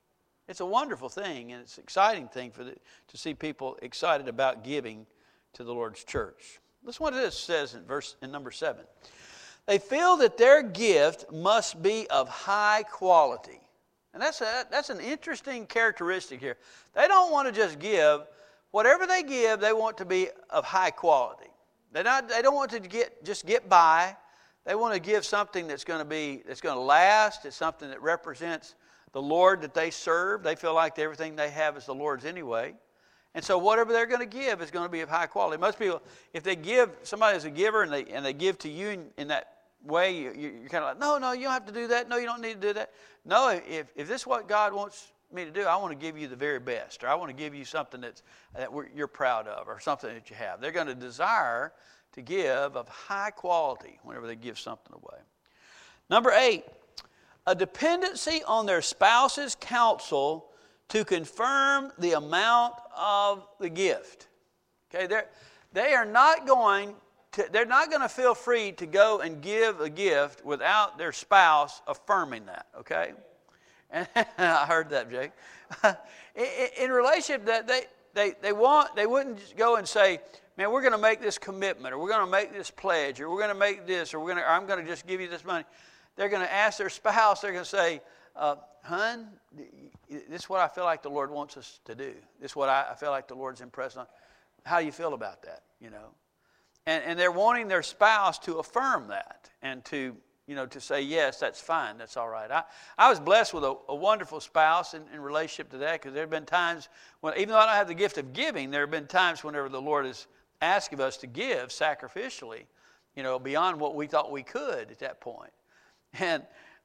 It's 0.47 0.59
a 0.59 0.65
wonderful 0.65 1.09
thing, 1.09 1.51
and 1.51 1.61
it's 1.61 1.77
an 1.77 1.83
exciting 1.83 2.27
thing 2.27 2.51
for 2.51 2.63
the, 2.63 2.75
to 3.07 3.17
see 3.17 3.33
people 3.33 3.77
excited 3.81 4.27
about 4.27 4.63
giving 4.63 5.05
to 5.53 5.63
the 5.63 5.73
Lord's 5.73 6.03
church. 6.03 6.59
Listen 6.83 7.03
what 7.03 7.13
this 7.13 7.37
says 7.37 7.73
in 7.73 7.83
verse 7.83 8.15
in 8.21 8.31
number 8.31 8.51
seven. 8.51 8.85
They 9.65 9.79
feel 9.79 10.17
that 10.17 10.37
their 10.37 10.61
gift 10.61 11.31
must 11.31 11.81
be 11.81 12.07
of 12.09 12.29
high 12.29 12.83
quality. 12.83 13.59
And 14.13 14.21
that's, 14.21 14.41
a, 14.41 14.65
that's 14.69 14.91
an 14.91 14.99
interesting 14.99 15.65
characteristic 15.65 16.39
here. 16.39 16.57
They 16.93 17.07
don't 17.07 17.31
want 17.31 17.47
to 17.47 17.51
just 17.51 17.79
give. 17.79 18.21
Whatever 18.71 19.07
they 19.07 19.23
give, 19.23 19.59
they 19.59 19.73
want 19.73 19.97
to 19.97 20.05
be 20.05 20.29
of 20.51 20.63
high 20.63 20.91
quality. 20.91 21.49
They 21.91 22.03
not, 22.03 22.29
they 22.29 22.41
don't 22.41 22.55
want 22.55 22.71
to 22.71 22.79
get, 22.79 23.25
just 23.25 23.45
get 23.45 23.67
by. 23.67 24.15
They 24.65 24.75
want 24.75 24.93
to 24.93 24.99
give 24.99 25.25
something 25.25 25.67
that's 25.67 25.83
going 25.83 25.99
to 25.99 26.05
be 26.05 26.43
that's 26.47 26.61
going 26.61 26.75
to 26.75 26.81
last. 26.81 27.45
It's 27.45 27.55
something 27.55 27.89
that 27.89 28.01
represents 28.01 28.75
the 29.15 29.21
Lord 29.21 29.61
that 29.61 29.73
they 29.73 29.91
serve. 29.91 30.43
They 30.43 30.55
feel 30.55 30.73
like 30.73 30.99
everything 30.99 31.37
they 31.37 31.49
have 31.49 31.77
is 31.77 31.85
the 31.85 31.95
Lord's 31.95 32.25
anyway. 32.25 32.73
And 33.33 33.41
so 33.41 33.57
whatever 33.57 33.93
they're 33.93 34.05
going 34.05 34.19
to 34.19 34.25
give 34.25 34.61
is 34.61 34.69
going 34.71 34.85
to 34.85 34.91
be 34.91 34.99
of 34.99 35.07
high 35.07 35.25
quality. 35.25 35.57
Most 35.57 35.79
people, 35.79 36.01
if 36.33 36.43
they 36.43 36.57
give, 36.57 36.89
somebody 37.03 37.37
is 37.37 37.45
a 37.45 37.49
giver 37.49 37.83
and 37.83 37.93
they, 37.93 38.03
and 38.07 38.25
they 38.25 38.33
give 38.33 38.57
to 38.59 38.69
you 38.69 38.89
in, 38.89 39.05
in 39.17 39.29
that 39.29 39.53
way, 39.85 40.13
you, 40.13 40.33
you're 40.35 40.69
kind 40.69 40.83
of 40.83 40.89
like, 40.89 40.99
no, 40.99 41.17
no, 41.17 41.31
you 41.31 41.43
don't 41.43 41.53
have 41.53 41.65
to 41.65 41.71
do 41.71 41.87
that. 41.87 42.09
No, 42.09 42.17
you 42.17 42.25
don't 42.25 42.41
need 42.41 42.59
to 42.61 42.67
do 42.67 42.73
that. 42.73 42.91
No, 43.23 43.47
if, 43.49 43.87
if 43.95 44.05
this 44.05 44.21
is 44.21 44.27
what 44.27 44.49
God 44.49 44.73
wants 44.73 45.13
me 45.31 45.45
to 45.45 45.51
do, 45.51 45.63
I 45.63 45.77
want 45.77 45.97
to 45.97 46.05
give 46.05 46.17
you 46.17 46.27
the 46.27 46.35
very 46.35 46.59
best, 46.59 47.01
or 47.01 47.07
I 47.07 47.15
want 47.15 47.29
to 47.29 47.37
give 47.37 47.55
you 47.55 47.63
something 47.63 48.01
that's, 48.01 48.21
that 48.53 48.69
you're 48.93 49.07
proud 49.07 49.47
of, 49.47 49.69
or 49.69 49.79
something 49.79 50.13
that 50.13 50.29
you 50.29 50.35
have. 50.35 50.59
They're 50.59 50.71
going 50.73 50.87
to 50.87 50.93
desire 50.93 51.71
to 52.15 52.21
give 52.21 52.75
of 52.75 52.89
high 52.89 53.31
quality 53.31 53.97
whenever 54.03 54.27
they 54.27 54.35
give 54.35 54.59
something 54.59 54.93
away. 54.93 55.19
Number 56.09 56.31
eight, 56.31 56.65
a 57.47 57.55
dependency 57.55 58.41
on 58.47 58.65
their 58.65 58.81
spouse's 58.81 59.55
counsel 59.59 60.47
to 60.89 61.05
confirm 61.05 61.91
the 61.99 62.13
amount 62.13 62.75
of 62.97 63.47
the 63.59 63.69
gift. 63.69 64.27
Okay, 64.93 65.07
they're, 65.07 65.27
they 65.73 65.93
are 65.93 66.05
not 66.05 66.47
going 66.47 66.95
to, 67.33 67.45
they're 67.51 67.65
not 67.65 67.89
going 67.89 68.01
to 68.01 68.09
feel 68.09 68.33
free 68.33 68.71
to 68.73 68.85
go 68.85 69.19
and 69.19 69.41
give 69.41 69.81
a 69.81 69.89
gift 69.89 70.45
without 70.45 70.97
their 70.97 71.11
spouse 71.11 71.81
affirming 71.87 72.45
that, 72.45 72.67
okay? 72.79 73.13
And 73.91 74.07
I 74.37 74.65
heard 74.65 74.89
that, 74.91 75.11
Jake. 75.11 75.31
in, 76.35 76.45
in 76.79 76.91
relationship 76.91 77.45
that 77.45 77.67
they, 77.67 77.83
they, 78.13 78.33
they 78.41 78.53
want, 78.53 78.95
they 78.95 79.05
wouldn't 79.05 79.55
go 79.57 79.75
and 79.75 79.87
say, 79.87 80.19
man, 80.57 80.71
we're 80.71 80.81
going 80.81 80.93
to 80.93 80.97
make 80.97 81.21
this 81.21 81.37
commitment, 81.37 81.93
or 81.93 81.97
we're 81.97 82.09
going 82.09 82.25
to 82.25 82.31
make 82.31 82.53
this 82.53 82.71
pledge, 82.71 83.19
or 83.19 83.29
we're 83.29 83.39
going 83.39 83.49
to 83.49 83.59
make 83.59 83.85
this, 83.85 84.13
or, 84.13 84.19
we're 84.19 84.27
going 84.27 84.37
to, 84.37 84.43
or 84.43 84.49
I'm 84.49 84.65
going 84.65 84.83
to 84.83 84.89
just 84.89 85.05
give 85.05 85.19
you 85.19 85.27
this 85.27 85.43
money 85.43 85.65
they're 86.15 86.29
going 86.29 86.41
to 86.41 86.53
ask 86.53 86.77
their 86.77 86.89
spouse, 86.89 87.41
they're 87.41 87.51
going 87.51 87.63
to 87.63 87.69
say, 87.69 88.01
uh, 88.35 88.55
Hun, 88.83 89.27
this 90.07 90.41
is 90.41 90.49
what 90.49 90.59
I 90.59 90.67
feel 90.67 90.83
like 90.83 91.01
the 91.01 91.09
Lord 91.09 91.31
wants 91.31 91.57
us 91.57 91.79
to 91.85 91.95
do. 91.95 92.13
This 92.39 92.51
is 92.51 92.55
what 92.55 92.69
I, 92.69 92.85
I 92.91 92.95
feel 92.95 93.09
like 93.09 93.27
the 93.27 93.35
Lord's 93.35 93.61
impressed 93.61 93.97
on. 93.97 94.05
How 94.63 94.79
do 94.79 94.85
you 94.85 94.91
feel 94.91 95.13
about 95.13 95.41
that? 95.43 95.63
You 95.81 95.89
know? 95.89 96.09
And, 96.85 97.03
and 97.03 97.19
they're 97.19 97.31
wanting 97.31 97.67
their 97.67 97.81
spouse 97.81 98.37
to 98.39 98.59
affirm 98.59 99.07
that 99.07 99.49
and 99.63 99.83
to, 99.85 100.15
you 100.45 100.55
know, 100.55 100.67
to 100.67 100.79
say, 100.79 101.01
yes, 101.01 101.39
that's 101.39 101.59
fine, 101.59 101.97
that's 101.97 102.15
all 102.15 102.29
right. 102.29 102.51
I, 102.51 102.63
I 102.97 103.09
was 103.09 103.19
blessed 103.19 103.55
with 103.55 103.63
a, 103.63 103.75
a 103.89 103.95
wonderful 103.95 104.39
spouse 104.39 104.93
in, 104.93 105.01
in 105.11 105.19
relationship 105.19 105.71
to 105.71 105.77
that 105.79 105.93
because 105.93 106.13
there 106.13 106.23
have 106.23 106.29
been 106.29 106.45
times 106.45 106.89
when, 107.21 107.33
even 107.37 107.49
though 107.49 107.57
I 107.59 107.65
don't 107.65 107.75
have 107.75 107.87
the 107.87 107.95
gift 107.95 108.19
of 108.19 108.33
giving, 108.33 108.69
there 108.69 108.81
have 108.81 108.91
been 108.91 109.07
times 109.07 109.43
whenever 109.43 109.67
the 109.67 109.81
Lord 109.81 110.05
has 110.05 110.27
asked 110.61 110.93
of 110.93 110.99
us 110.99 111.17
to 111.17 111.27
give 111.27 111.69
sacrificially, 111.69 112.65
you 113.15 113.23
know, 113.23 113.39
beyond 113.39 113.79
what 113.79 113.95
we 113.95 114.05
thought 114.05 114.31
we 114.31 114.43
could 114.43 114.91
at 114.91 114.99
that 114.99 115.19
point. 115.19 115.51
And 116.19 116.43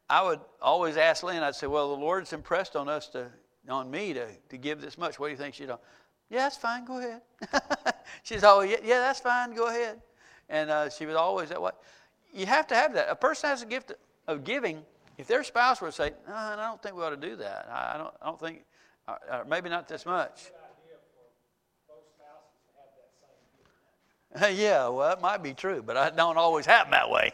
I 0.09 0.23
would 0.23 0.41
always 0.61 0.97
ask 0.97 1.23
Lynn, 1.23 1.43
I'd 1.43 1.55
say, 1.55 1.67
Well, 1.67 1.95
the 1.95 2.01
Lord's 2.01 2.33
impressed 2.33 2.77
on 2.77 2.89
us 2.89 3.09
to, 3.09 3.27
on 3.69 3.91
me 3.91 4.13
to, 4.13 4.27
to 4.49 4.57
give 4.57 4.81
this 4.81 4.99
much. 4.99 5.19
What 5.19 5.29
do 5.29 5.33
you 5.33 5.37
think? 5.37 5.55
She'd 5.55 5.69
go, 5.69 5.79
Yeah, 6.29 6.41
that's 6.41 6.57
fine, 6.57 6.85
go 6.85 6.99
ahead. 6.99 7.23
She's 8.23 8.45
always, 8.45 8.71
yeah, 8.71 8.79
yeah, 8.83 8.99
that's 8.99 9.21
fine, 9.21 9.55
go 9.55 9.69
ahead. 9.69 10.01
And 10.49 10.71
uh, 10.71 10.91
she 10.91 11.07
was 11.07 11.15
always 11.15 11.51
that 11.51 11.63
way. 11.63 11.71
You 12.33 12.47
have 12.47 12.67
to 12.69 12.75
have 12.75 12.95
that. 12.95 13.09
A 13.09 13.15
person 13.15 13.51
has 13.51 13.63
a 13.63 13.67
gift 13.67 13.93
of 14.27 14.43
giving. 14.43 14.83
If 15.17 15.27
their 15.27 15.45
spouse 15.45 15.81
would 15.81 15.95
say, 15.95 16.13
no, 16.27 16.35
I 16.35 16.57
don't 16.57 16.83
think 16.83 16.97
we 16.97 17.03
ought 17.03 17.11
to 17.11 17.17
do 17.17 17.37
that. 17.37 17.69
I 17.71 17.97
don't, 17.99 18.15
I 18.21 18.27
don't 18.27 18.41
think, 18.41 18.65
uh, 19.07 19.15
uh 19.31 19.45
maybe 19.49 19.69
not 19.69 19.87
this 19.87 20.07
much. 20.07 20.51
yeah, 24.53 24.89
well, 24.89 25.13
it 25.13 25.21
might 25.21 25.43
be 25.43 25.55
true, 25.55 25.83
but 25.83 25.97
it 25.97 26.17
don't 26.17 26.37
always 26.37 26.65
happen 26.65 26.93
that 26.93 27.11
way. 27.11 27.33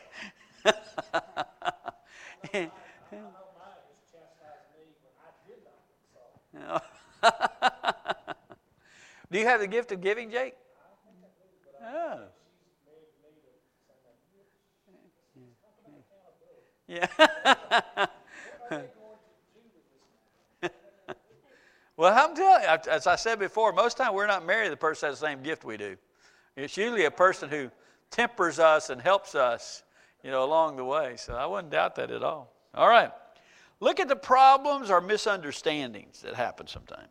Do 9.31 9.39
you 9.39 9.47
have 9.47 9.61
the 9.61 9.67
gift 9.67 9.93
of 9.93 10.01
giving, 10.01 10.31
Jake? 10.31 10.55
Oh. 11.83 12.21
Yeah. 16.87 17.09
well, 21.97 22.15
I'm 22.15 22.37
telling 22.37 22.63
you, 22.63 22.69
as 22.91 23.07
I 23.07 23.17
said 23.17 23.39
before, 23.41 23.73
most 23.73 23.97
time 23.97 24.15
we're 24.15 24.27
not 24.29 24.47
married, 24.47 24.71
the 24.71 24.77
person 24.77 25.09
has 25.09 25.19
the 25.21 25.27
same 25.27 25.43
gift 25.43 25.65
we 25.65 25.77
do. 25.77 25.97
It's 26.55 26.77
usually 26.77 27.07
a 27.07 27.11
person 27.11 27.49
who 27.51 27.71
tempers 28.11 28.59
us 28.61 28.91
and 28.91 29.01
helps 29.01 29.35
us 29.35 29.83
you 30.27 30.33
know, 30.33 30.43
along 30.43 30.75
the 30.75 30.85
way. 30.85 31.15
So 31.17 31.35
I 31.35 31.47
wouldn't 31.47 31.71
doubt 31.71 31.95
that 31.95 32.11
at 32.11 32.25
all. 32.25 32.53
All 32.75 32.89
right. 32.89 33.13
Look 33.79 34.01
at 34.01 34.09
the 34.09 34.17
problems 34.17 34.91
or 34.91 35.01
misunderstandings 35.01 36.21
that 36.23 36.35
happen 36.35 36.67
sometimes. 36.67 37.07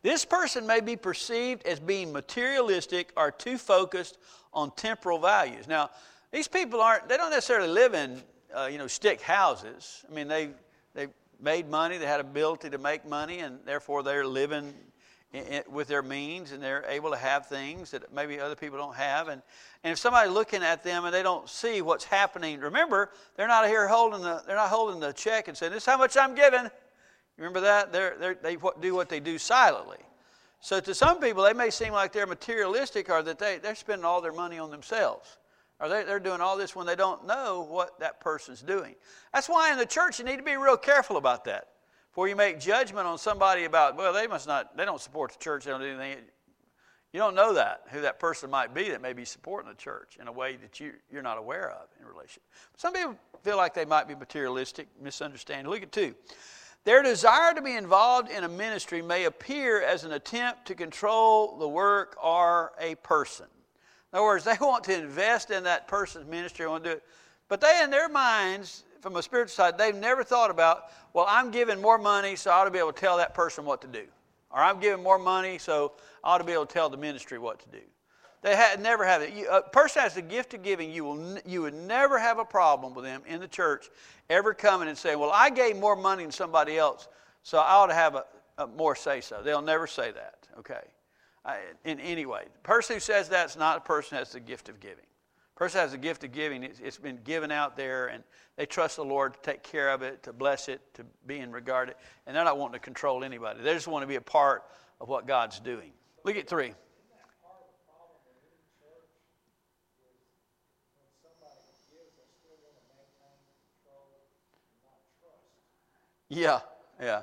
This 0.00 0.24
person 0.24 0.66
may 0.66 0.80
be 0.80 0.96
perceived 0.96 1.66
as 1.66 1.78
being 1.78 2.10
materialistic 2.10 3.12
or 3.14 3.30
too 3.30 3.58
focused 3.58 4.16
on 4.54 4.70
temporal 4.70 5.18
values. 5.18 5.68
Now, 5.68 5.90
these 6.32 6.48
people 6.48 6.80
aren't, 6.80 7.10
they 7.10 7.18
don't 7.18 7.30
necessarily 7.30 7.68
live 7.68 7.92
in, 7.92 8.22
uh, 8.56 8.70
you 8.72 8.78
know, 8.78 8.86
stick 8.86 9.20
houses. 9.20 10.02
I 10.10 10.14
mean, 10.14 10.28
they, 10.28 10.48
they 10.94 11.08
made 11.42 11.68
money, 11.68 11.98
they 11.98 12.06
had 12.06 12.20
ability 12.20 12.70
to 12.70 12.78
make 12.78 13.06
money, 13.06 13.40
and 13.40 13.58
therefore 13.66 14.02
they're 14.02 14.26
living 14.26 14.72
with 15.68 15.88
their 15.88 16.02
means 16.02 16.52
and 16.52 16.62
they're 16.62 16.84
able 16.88 17.10
to 17.10 17.16
have 17.16 17.46
things 17.46 17.90
that 17.92 18.12
maybe 18.12 18.38
other 18.38 18.54
people 18.54 18.78
don't 18.78 18.96
have. 18.96 19.28
And, 19.28 19.40
and 19.82 19.92
if 19.92 19.98
somebody's 19.98 20.32
looking 20.32 20.62
at 20.62 20.84
them 20.84 21.04
and 21.04 21.14
they 21.14 21.22
don't 21.22 21.48
see 21.48 21.80
what's 21.80 22.04
happening, 22.04 22.60
remember, 22.60 23.10
they're 23.36 23.48
not 23.48 23.66
here 23.66 23.88
holding 23.88 24.22
the, 24.22 24.42
they're 24.46 24.56
not 24.56 24.68
holding 24.68 25.00
the 25.00 25.12
check 25.12 25.48
and 25.48 25.56
saying, 25.56 25.72
this 25.72 25.84
is 25.84 25.86
how 25.86 25.96
much 25.96 26.16
I'm 26.16 26.34
giving. 26.34 26.70
Remember 27.38 27.60
that? 27.60 27.92
They're, 27.92 28.16
they're, 28.18 28.34
they 28.34 28.56
do 28.80 28.94
what 28.94 29.08
they 29.08 29.20
do 29.20 29.38
silently. 29.38 29.98
So 30.60 30.80
to 30.80 30.94
some 30.94 31.18
people, 31.18 31.42
they 31.42 31.54
may 31.54 31.70
seem 31.70 31.92
like 31.92 32.12
they're 32.12 32.26
materialistic 32.26 33.10
or 33.10 33.22
that 33.22 33.38
they, 33.38 33.58
they're 33.58 33.74
spending 33.74 34.04
all 34.04 34.20
their 34.20 34.32
money 34.32 34.58
on 34.58 34.70
themselves. 34.70 35.38
Or 35.80 35.88
they, 35.88 36.04
they're 36.04 36.20
doing 36.20 36.40
all 36.40 36.56
this 36.56 36.76
when 36.76 36.86
they 36.86 36.94
don't 36.94 37.26
know 37.26 37.66
what 37.68 37.98
that 38.00 38.20
person's 38.20 38.62
doing. 38.62 38.94
That's 39.32 39.48
why 39.48 39.72
in 39.72 39.78
the 39.78 39.86
church 39.86 40.18
you 40.18 40.24
need 40.24 40.36
to 40.36 40.42
be 40.42 40.56
real 40.56 40.76
careful 40.76 41.16
about 41.16 41.44
that. 41.46 41.68
Before 42.12 42.28
you 42.28 42.36
make 42.36 42.60
judgment 42.60 43.06
on 43.06 43.16
somebody 43.16 43.64
about, 43.64 43.96
well, 43.96 44.12
they 44.12 44.26
must 44.26 44.46
not, 44.46 44.76
they 44.76 44.84
don't 44.84 45.00
support 45.00 45.32
the 45.32 45.38
church, 45.38 45.64
they 45.64 45.70
don't 45.70 45.80
do 45.80 45.98
anything. 45.98 46.18
You 47.14 47.20
don't 47.20 47.34
know 47.34 47.54
that, 47.54 47.84
who 47.88 48.02
that 48.02 48.20
person 48.20 48.50
might 48.50 48.74
be 48.74 48.90
that 48.90 49.00
may 49.00 49.14
be 49.14 49.24
supporting 49.24 49.70
the 49.70 49.76
church 49.76 50.18
in 50.20 50.28
a 50.28 50.32
way 50.32 50.56
that 50.56 50.78
you, 50.78 50.92
you're 51.10 51.22
not 51.22 51.38
aware 51.38 51.70
of 51.70 51.88
in 51.98 52.06
relation. 52.06 52.42
Some 52.76 52.92
people 52.92 53.16
feel 53.42 53.56
like 53.56 53.72
they 53.72 53.86
might 53.86 54.08
be 54.08 54.14
materialistic, 54.14 54.88
misunderstanding. 55.00 55.72
Look 55.72 55.82
at 55.82 55.90
two. 55.90 56.14
Their 56.84 57.02
desire 57.02 57.54
to 57.54 57.62
be 57.62 57.76
involved 57.76 58.30
in 58.30 58.44
a 58.44 58.48
ministry 58.48 59.00
may 59.00 59.24
appear 59.24 59.80
as 59.80 60.04
an 60.04 60.12
attempt 60.12 60.66
to 60.66 60.74
control 60.74 61.56
the 61.56 61.68
work 61.68 62.18
or 62.22 62.72
a 62.78 62.94
person. 62.96 63.46
In 64.12 64.18
other 64.18 64.26
words, 64.26 64.44
they 64.44 64.56
want 64.60 64.84
to 64.84 64.98
invest 64.98 65.50
in 65.50 65.64
that 65.64 65.88
person's 65.88 66.26
ministry, 66.26 66.66
want 66.66 66.84
to 66.84 66.90
do 66.90 66.96
it. 66.96 67.04
But 67.48 67.62
they, 67.62 67.80
in 67.82 67.90
their 67.90 68.10
minds, 68.10 68.84
from 69.02 69.16
a 69.16 69.22
spiritual 69.22 69.52
side, 69.52 69.76
they've 69.76 69.94
never 69.94 70.22
thought 70.22 70.50
about, 70.50 70.84
well, 71.12 71.26
I'm 71.28 71.50
giving 71.50 71.82
more 71.82 71.98
money, 71.98 72.36
so 72.36 72.50
I 72.50 72.54
ought 72.54 72.64
to 72.64 72.70
be 72.70 72.78
able 72.78 72.92
to 72.92 73.00
tell 73.00 73.16
that 73.18 73.34
person 73.34 73.64
what 73.64 73.82
to 73.82 73.88
do. 73.88 74.04
Or 74.50 74.60
I'm 74.60 74.78
giving 74.78 75.02
more 75.02 75.18
money, 75.18 75.58
so 75.58 75.92
I 76.22 76.34
ought 76.34 76.38
to 76.38 76.44
be 76.44 76.52
able 76.52 76.66
to 76.66 76.72
tell 76.72 76.88
the 76.88 76.96
ministry 76.96 77.38
what 77.38 77.58
to 77.60 77.68
do. 77.68 77.82
They 78.42 78.56
had, 78.56 78.80
never 78.80 79.04
have 79.04 79.22
it. 79.22 79.32
You, 79.34 79.48
a 79.48 79.62
person 79.62 80.02
has 80.02 80.14
the 80.14 80.22
gift 80.22 80.54
of 80.54 80.62
giving. 80.62 80.90
You, 80.90 81.04
will, 81.04 81.38
you 81.44 81.62
would 81.62 81.74
never 81.74 82.18
have 82.18 82.38
a 82.38 82.44
problem 82.44 82.94
with 82.94 83.04
them 83.04 83.22
in 83.26 83.40
the 83.40 83.48
church 83.48 83.88
ever 84.30 84.54
coming 84.54 84.88
and 84.88 84.98
saying, 84.98 85.18
Well, 85.18 85.30
I 85.32 85.50
gave 85.50 85.76
more 85.76 85.94
money 85.94 86.24
than 86.24 86.32
somebody 86.32 86.76
else, 86.76 87.08
so 87.42 87.58
I 87.58 87.74
ought 87.74 87.86
to 87.86 87.94
have 87.94 88.14
a, 88.16 88.24
a 88.58 88.66
more 88.66 88.96
say 88.96 89.20
so. 89.20 89.42
They'll 89.44 89.62
never 89.62 89.86
say 89.86 90.10
that, 90.12 90.48
okay? 90.58 90.82
I, 91.44 91.58
in 91.84 92.00
any 92.00 92.26
way. 92.26 92.44
The 92.52 92.60
person 92.60 92.96
who 92.96 93.00
says 93.00 93.28
that 93.28 93.50
is 93.50 93.56
not 93.56 93.78
a 93.78 93.80
person 93.80 94.16
who 94.16 94.20
has 94.20 94.32
the 94.32 94.40
gift 94.40 94.68
of 94.68 94.80
giving. 94.80 95.04
Person 95.62 95.80
has 95.80 95.92
a 95.92 95.98
gift 95.98 96.24
of 96.24 96.32
giving. 96.32 96.64
It's, 96.64 96.80
it's 96.80 96.98
been 96.98 97.20
given 97.22 97.52
out 97.52 97.76
there, 97.76 98.08
and 98.08 98.24
they 98.56 98.66
trust 98.66 98.96
the 98.96 99.04
Lord 99.04 99.34
to 99.34 99.40
take 99.42 99.62
care 99.62 99.90
of 99.90 100.02
it, 100.02 100.20
to 100.24 100.32
bless 100.32 100.68
it, 100.68 100.80
to 100.94 101.04
be 101.24 101.38
in 101.38 101.52
regard 101.52 101.88
it, 101.88 101.96
and 102.26 102.34
they're 102.34 102.42
not 102.42 102.58
wanting 102.58 102.72
to 102.72 102.80
control 102.80 103.22
anybody. 103.22 103.62
They 103.62 103.72
just 103.72 103.86
want 103.86 104.02
to 104.02 104.08
be 104.08 104.16
a 104.16 104.20
part 104.20 104.64
of 105.00 105.08
what 105.08 105.28
God's 105.28 105.60
doing. 105.60 105.92
Look 106.24 106.34
at 106.34 106.48
three. 106.48 106.74
Yeah. 116.28 116.58
Yeah. 117.00 117.22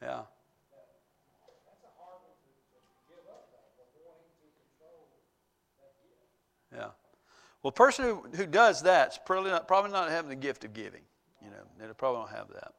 Yeah. 0.00 0.22
Well, 7.64 7.70
a 7.70 7.72
person 7.72 8.04
who, 8.04 8.26
who 8.36 8.46
does 8.46 8.82
that's 8.82 9.18
probably 9.24 9.50
not, 9.50 9.66
probably 9.66 9.90
not 9.90 10.10
having 10.10 10.28
the 10.28 10.36
gift 10.36 10.64
of 10.64 10.74
giving. 10.74 11.00
You 11.42 11.48
know, 11.48 11.56
they 11.80 11.86
probably 11.94 12.20
don't 12.20 12.36
have 12.36 12.48
that. 12.52 12.74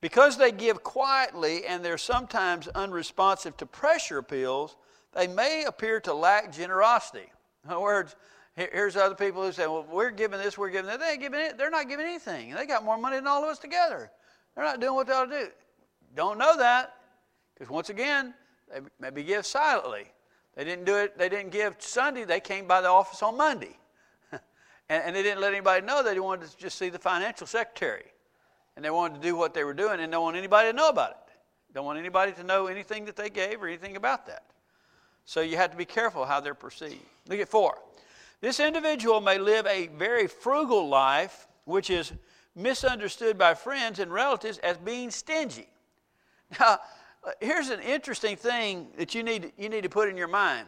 Because 0.00 0.36
they 0.36 0.50
give 0.50 0.82
quietly 0.82 1.64
and 1.64 1.84
they're 1.84 1.96
sometimes 1.96 2.66
unresponsive 2.68 3.56
to 3.58 3.66
pressure 3.66 4.18
appeals, 4.18 4.76
they 5.14 5.28
may 5.28 5.64
appear 5.64 6.00
to 6.00 6.12
lack 6.12 6.52
generosity. 6.52 7.30
In 7.64 7.70
other 7.70 7.80
words, 7.80 8.16
here's 8.56 8.96
other 8.96 9.14
people 9.14 9.44
who 9.44 9.52
say, 9.52 9.68
well, 9.68 9.86
we're 9.88 10.10
giving 10.10 10.40
this, 10.40 10.58
we're 10.58 10.70
giving 10.70 10.86
that. 10.86 10.98
They 10.98 11.12
ain't 11.12 11.20
giving 11.20 11.38
it. 11.38 11.56
They're 11.56 11.70
not 11.70 11.88
giving 11.88 12.04
anything. 12.04 12.54
They 12.54 12.66
got 12.66 12.84
more 12.84 12.98
money 12.98 13.16
than 13.16 13.28
all 13.28 13.44
of 13.44 13.48
us 13.48 13.60
together. 13.60 14.10
They're 14.56 14.64
not 14.64 14.80
doing 14.80 14.96
what 14.96 15.06
they 15.06 15.12
ought 15.12 15.26
to 15.26 15.38
do. 15.46 15.48
Don't 16.16 16.38
know 16.38 16.56
that 16.56 16.96
because 17.54 17.70
once 17.70 17.90
again, 17.90 18.34
they 18.72 18.80
maybe 18.98 19.22
give 19.22 19.46
silently. 19.46 20.06
They 20.58 20.64
didn't 20.64 20.86
do 20.86 20.96
it. 20.96 21.16
They 21.16 21.28
didn't 21.28 21.52
give 21.52 21.76
Sunday. 21.78 22.24
They 22.24 22.40
came 22.40 22.66
by 22.66 22.80
the 22.80 22.88
office 22.88 23.22
on 23.22 23.36
Monday. 23.36 23.78
and, 24.32 24.42
and 24.90 25.14
they 25.14 25.22
didn't 25.22 25.40
let 25.40 25.52
anybody 25.52 25.86
know. 25.86 26.02
They 26.02 26.18
wanted 26.18 26.50
to 26.50 26.56
just 26.56 26.76
see 26.76 26.88
the 26.88 26.98
financial 26.98 27.46
secretary 27.46 28.06
and 28.74 28.84
they 28.84 28.90
wanted 28.90 29.14
to 29.14 29.20
do 29.20 29.36
what 29.36 29.54
they 29.54 29.62
were 29.62 29.72
doing 29.72 30.00
and 30.00 30.10
don't 30.10 30.24
want 30.24 30.36
anybody 30.36 30.70
to 30.70 30.76
know 30.76 30.88
about 30.88 31.10
it. 31.10 31.16
Don't 31.74 31.84
want 31.84 31.96
anybody 32.00 32.32
to 32.32 32.42
know 32.42 32.66
anything 32.66 33.04
that 33.04 33.14
they 33.14 33.30
gave 33.30 33.62
or 33.62 33.68
anything 33.68 33.94
about 33.96 34.26
that. 34.26 34.42
So 35.26 35.42
you 35.42 35.56
have 35.56 35.70
to 35.70 35.76
be 35.76 35.84
careful 35.84 36.24
how 36.24 36.40
they're 36.40 36.54
perceived. 36.54 37.06
Look 37.28 37.38
at 37.38 37.48
four. 37.48 37.78
This 38.40 38.58
individual 38.58 39.20
may 39.20 39.38
live 39.38 39.64
a 39.66 39.86
very 39.86 40.26
frugal 40.26 40.88
life, 40.88 41.46
which 41.66 41.88
is 41.88 42.12
misunderstood 42.56 43.38
by 43.38 43.54
friends 43.54 44.00
and 44.00 44.12
relatives 44.12 44.58
as 44.58 44.76
being 44.76 45.12
stingy. 45.12 45.68
Now, 46.58 46.78
here's 47.40 47.70
an 47.70 47.80
interesting 47.80 48.36
thing 48.36 48.88
that 48.96 49.14
you 49.14 49.22
need, 49.22 49.52
you 49.56 49.68
need 49.68 49.82
to 49.82 49.88
put 49.88 50.08
in 50.08 50.16
your 50.16 50.28
mind. 50.28 50.66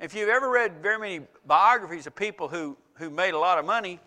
If 0.00 0.14
you've 0.14 0.28
ever 0.28 0.50
read 0.50 0.82
very 0.82 0.98
many 0.98 1.26
biographies 1.46 2.06
of 2.06 2.14
people 2.14 2.48
who, 2.48 2.76
who 2.94 3.10
made 3.10 3.34
a 3.34 3.38
lot 3.38 3.58
of 3.58 3.64
money, 3.64 4.00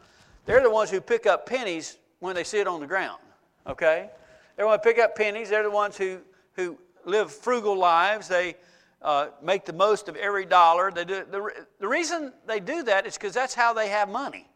they're 0.45 0.61
the 0.61 0.69
ones 0.69 0.89
who 0.89 1.01
pick 1.01 1.25
up 1.25 1.45
pennies 1.45 1.97
when 2.19 2.35
they 2.35 2.43
see 2.43 2.59
it 2.59 2.67
on 2.67 2.79
the 2.79 2.87
ground 2.87 3.19
okay? 3.67 4.09
They 4.55 4.63
want 4.63 4.81
to 4.81 4.87
pick 4.87 4.99
up 4.99 5.15
pennies. 5.15 5.49
They're 5.49 5.63
the 5.63 5.71
ones 5.71 5.97
who, 5.97 6.19
who 6.53 6.77
live 7.05 7.31
frugal 7.31 7.77
lives. 7.77 8.27
They 8.27 8.55
uh, 9.01 9.27
make 9.41 9.65
the 9.65 9.73
most 9.73 10.07
of 10.07 10.15
every 10.15 10.45
dollar. 10.45 10.91
They 10.91 11.05
do, 11.05 11.25
the, 11.29 11.65
the 11.79 11.87
reason 11.87 12.33
they 12.47 12.59
do 12.59 12.83
that 12.83 13.05
is 13.05 13.15
because 13.15 13.33
that's 13.33 13.53
how 13.53 13.73
they 13.73 13.89
have 13.89 14.09
money. 14.09 14.47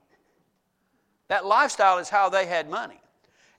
That 1.28 1.46
lifestyle 1.46 2.00
is 2.00 2.10
how 2.10 2.30
they 2.30 2.46
had 2.46 2.70
money. 2.70 3.00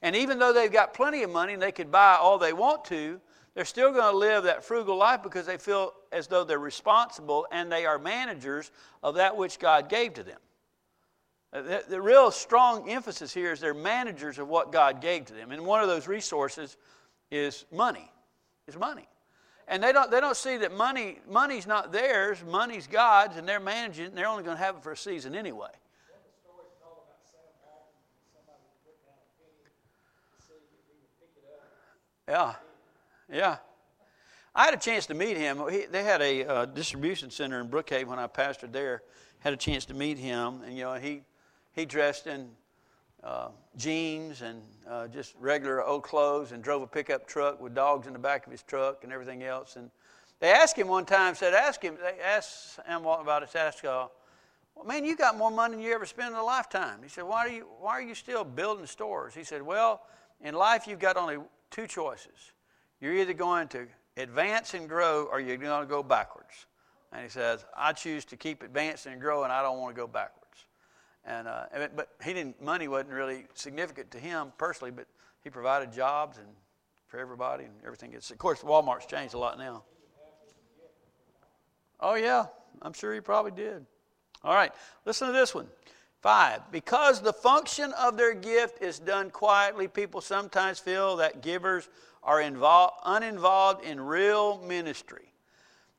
And 0.02 0.16
even 0.16 0.38
though 0.38 0.52
they've 0.52 0.72
got 0.72 0.94
plenty 0.94 1.22
of 1.22 1.30
money 1.30 1.52
and 1.52 1.62
they 1.62 1.72
could 1.72 1.90
buy 1.90 2.14
all 2.14 2.38
they 2.38 2.52
want 2.52 2.84
to, 2.86 3.20
they're 3.54 3.64
still 3.64 3.92
going 3.92 4.12
to 4.12 4.16
live 4.16 4.44
that 4.44 4.64
frugal 4.64 4.96
life 4.96 5.22
because 5.22 5.46
they 5.46 5.56
feel 5.56 5.92
as 6.12 6.26
though 6.28 6.44
they're 6.44 6.58
responsible 6.58 7.46
and 7.50 7.70
they 7.70 7.84
are 7.84 7.98
managers 7.98 8.70
of 9.02 9.16
that 9.16 9.36
which 9.36 9.58
God 9.58 9.88
gave 9.88 10.14
to 10.14 10.22
them. 10.22 10.38
Uh, 11.52 11.62
the, 11.62 11.84
the, 11.88 12.00
real 12.00 12.30
strong 12.30 12.88
emphasis 12.88 13.34
here 13.34 13.50
is 13.50 13.58
they're 13.58 13.74
managers 13.74 14.38
of 14.38 14.46
what 14.46 14.70
God 14.70 15.00
gave 15.00 15.24
to 15.26 15.34
them. 15.34 15.50
And 15.50 15.66
one 15.66 15.82
of 15.82 15.88
those 15.88 16.06
resources 16.06 16.76
is 17.30 17.64
money. 17.72 18.08
Is 18.68 18.76
money. 18.76 19.08
And 19.66 19.82
they 19.82 19.92
don't, 19.92 20.10
they 20.12 20.20
don't 20.20 20.36
see 20.36 20.56
that 20.58 20.72
money, 20.72 21.18
money's 21.28 21.66
not 21.66 21.90
theirs, 21.90 22.38
money's 22.44 22.86
God's, 22.86 23.36
and 23.36 23.48
they're 23.48 23.58
managing 23.58 24.04
it, 24.04 24.08
and 24.08 24.16
they're 24.16 24.28
only 24.28 24.44
going 24.44 24.56
to 24.56 24.62
have 24.62 24.76
it 24.76 24.82
for 24.82 24.92
a 24.92 24.96
season 24.96 25.34
anyway. 25.34 25.70
Yeah, 32.28 32.54
yeah. 33.32 33.58
I 34.54 34.64
had 34.64 34.74
a 34.74 34.78
chance 34.78 35.06
to 35.06 35.14
meet 35.14 35.36
him. 35.36 35.62
He, 35.70 35.86
they 35.86 36.02
had 36.02 36.20
a 36.20 36.44
uh, 36.44 36.64
distribution 36.66 37.30
center 37.30 37.60
in 37.60 37.68
Brookhaven 37.68 38.06
when 38.06 38.18
I 38.18 38.26
pastored 38.26 38.72
there. 38.72 39.02
Had 39.38 39.52
a 39.52 39.56
chance 39.56 39.84
to 39.86 39.94
meet 39.94 40.18
him, 40.18 40.60
and 40.66 40.76
you 40.76 40.84
know 40.84 40.94
he 40.94 41.22
he 41.72 41.86
dressed 41.86 42.26
in 42.26 42.50
uh, 43.22 43.48
jeans 43.76 44.42
and 44.42 44.62
uh, 44.88 45.08
just 45.08 45.34
regular 45.38 45.84
old 45.84 46.02
clothes 46.02 46.52
and 46.52 46.62
drove 46.62 46.82
a 46.82 46.86
pickup 46.86 47.26
truck 47.26 47.60
with 47.60 47.74
dogs 47.74 48.06
in 48.06 48.12
the 48.12 48.18
back 48.18 48.46
of 48.46 48.52
his 48.52 48.62
truck 48.62 49.04
and 49.04 49.12
everything 49.12 49.42
else. 49.42 49.76
And 49.76 49.90
they 50.40 50.50
asked 50.50 50.76
him 50.76 50.88
one 50.88 51.04
time, 51.04 51.34
said, 51.34 51.54
ask 51.54 51.82
him, 51.82 51.96
they 52.02 52.20
asked 52.22 52.80
him 52.86 53.04
about 53.04 53.42
it, 53.42 53.54
asked, 53.54 53.84
uh, 53.84 54.08
well, 54.74 54.86
man, 54.86 55.04
you 55.04 55.16
got 55.16 55.36
more 55.36 55.50
money 55.50 55.76
than 55.76 55.84
you 55.84 55.92
ever 55.92 56.06
spent 56.06 56.32
in 56.32 56.38
a 56.38 56.44
lifetime. 56.44 57.00
He 57.02 57.08
said, 57.08 57.24
why 57.24 57.46
are, 57.46 57.50
you, 57.50 57.66
why 57.78 57.92
are 57.92 58.02
you 58.02 58.14
still 58.14 58.44
building 58.44 58.86
stores? 58.86 59.34
He 59.34 59.44
said, 59.44 59.62
well, 59.62 60.02
in 60.40 60.54
life 60.54 60.86
you've 60.86 60.98
got 60.98 61.16
only 61.16 61.36
two 61.70 61.86
choices. 61.86 62.52
You're 63.00 63.14
either 63.14 63.32
going 63.32 63.68
to 63.68 63.86
advance 64.16 64.74
and 64.74 64.88
grow 64.88 65.24
or 65.30 65.40
you're 65.40 65.56
going 65.56 65.82
to 65.82 65.88
go 65.88 66.02
backwards. 66.02 66.66
And 67.12 67.22
he 67.22 67.28
says, 67.28 67.64
I 67.76 67.92
choose 67.92 68.24
to 68.26 68.36
keep 68.36 68.62
advancing 68.62 69.12
and 69.12 69.20
growing. 69.20 69.50
I 69.50 69.62
don't 69.62 69.78
want 69.78 69.94
to 69.94 70.00
go 70.00 70.06
backwards. 70.06 70.66
And, 71.24 71.48
uh, 71.48 71.64
but 71.96 72.08
he 72.24 72.32
didn't, 72.32 72.62
money 72.62 72.88
wasn't 72.88 73.10
really 73.10 73.46
significant 73.54 74.10
to 74.12 74.18
him 74.18 74.52
personally, 74.58 74.90
but 74.90 75.06
he 75.42 75.50
provided 75.50 75.92
jobs 75.92 76.38
and 76.38 76.46
for 77.10 77.18
everybody 77.18 77.64
and 77.64 77.74
everything. 77.84 78.12
It's, 78.12 78.30
of 78.30 78.38
course, 78.38 78.62
Walmart's 78.62 79.06
changed 79.06 79.34
a 79.34 79.38
lot 79.38 79.58
now. 79.58 79.82
Oh, 81.98 82.14
yeah, 82.14 82.46
I'm 82.80 82.92
sure 82.92 83.12
he 83.12 83.20
probably 83.20 83.50
did. 83.50 83.84
All 84.42 84.54
right, 84.54 84.72
listen 85.04 85.26
to 85.26 85.32
this 85.32 85.54
one. 85.54 85.66
Five, 86.22 86.60
because 86.70 87.20
the 87.20 87.32
function 87.32 87.92
of 87.94 88.16
their 88.16 88.34
gift 88.34 88.82
is 88.82 88.98
done 88.98 89.30
quietly, 89.30 89.88
people 89.88 90.20
sometimes 90.20 90.78
feel 90.78 91.16
that 91.16 91.42
givers 91.42 91.88
are 92.22 92.40
involved, 92.40 92.94
uninvolved 93.04 93.84
in 93.84 94.00
real 94.00 94.58
ministry. 94.66 95.32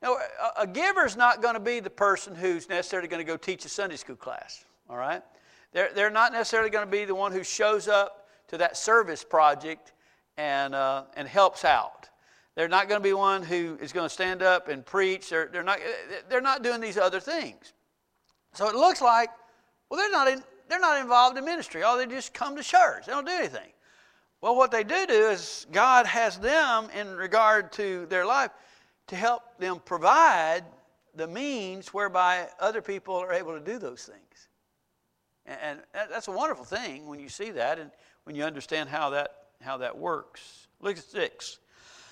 Now, 0.02 0.18
a, 0.58 0.64
a 0.64 0.68
giver 0.68 1.06
is 1.06 1.16
not 1.16 1.42
going 1.42 1.54
to 1.54 1.60
be 1.60 1.80
the 1.80 1.90
person 1.90 2.36
who's 2.36 2.70
necessarily 2.70 3.08
going 3.08 3.26
to 3.26 3.32
go 3.32 3.38
teach 3.38 3.66
a 3.66 3.70
Sunday 3.70 3.98
school 3.98 4.16
class 4.16 4.66
all 4.92 4.98
right? 4.98 5.24
They're, 5.72 5.90
they're 5.96 6.12
not 6.12 6.34
necessarily 6.34 6.70
going 6.70 6.86
to 6.86 6.92
be 6.92 7.06
the 7.06 7.16
one 7.16 7.32
who 7.32 7.44
shows 7.44 7.88
up 7.88 8.28
to 8.50 8.58
that 8.58 8.76
service 8.76 9.24
project 9.24 9.94
and, 10.38 10.76
uh, 10.76 11.06
and 11.16 11.28
helps 11.28 11.64
out. 11.64 12.10
They're 12.56 12.68
not 12.68 12.90
going 12.90 13.00
to 13.00 13.04
be 13.04 13.14
one 13.14 13.42
who 13.42 13.78
is 13.82 13.94
going 13.94 14.06
to 14.06 14.14
stand 14.14 14.44
up 14.44 14.68
and 14.68 14.86
preach. 14.86 15.30
They're, 15.30 15.50
they're, 15.52 15.64
not, 15.64 15.80
they're 16.30 16.42
not 16.42 16.62
doing 16.62 16.82
these 16.82 16.98
other 16.98 17.22
things. 17.22 17.74
So 18.54 18.68
it 18.68 18.76
looks 18.76 19.02
like, 19.02 19.30
well, 19.90 19.98
they're 19.98 20.12
not, 20.12 20.28
in, 20.28 20.44
they're 20.68 20.80
not 20.80 21.00
involved 21.00 21.38
in 21.38 21.46
ministry. 21.46 21.84
Oh, 21.86 21.98
they 21.98 22.06
just 22.06 22.34
come 22.34 22.58
to 22.58 22.64
church. 22.64 23.06
They 23.06 23.14
don't 23.14 23.26
do 23.26 23.32
anything. 23.32 23.71
Well, 24.42 24.56
what 24.56 24.72
they 24.72 24.84
do 24.84 25.06
do 25.06 25.30
is 25.30 25.68
God 25.72 26.08
has 26.08 26.38
them 26.40 26.90
in 26.98 27.16
regard 27.16 27.72
to 27.74 28.08
their 28.08 28.26
life 28.26 28.52
to 29.08 29.16
help 29.16 29.44
them 29.60 29.80
provide 29.86 30.64
the 31.16 31.28
means 31.28 31.94
whereby 31.94 32.48
other 32.60 32.82
people 32.82 33.16
are 33.16 33.34
able 33.34 33.54
to 33.54 33.64
do 33.64 33.78
those 33.78 34.04
things. 34.04 34.48
And 35.46 35.80
that's 35.94 36.28
a 36.28 36.32
wonderful 36.32 36.66
thing 36.66 37.08
when 37.08 37.20
you 37.20 37.30
see 37.30 37.52
that 37.52 37.78
and 37.78 37.92
when 38.24 38.36
you 38.36 38.44
understand 38.44 38.90
how 38.90 39.12
that, 39.12 39.36
how 39.62 39.78
that 39.78 39.98
works. 39.98 40.68
Look 40.80 40.98
at 40.98 41.04
six. 41.04 41.60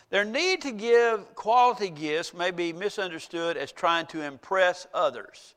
Their 0.09 0.25
need 0.25 0.61
to 0.63 0.71
give 0.71 1.35
quality 1.35 1.89
gifts 1.89 2.33
may 2.33 2.51
be 2.51 2.73
misunderstood 2.73 3.57
as 3.57 3.71
trying 3.71 4.07
to 4.07 4.23
impress 4.23 4.87
others. 4.93 5.55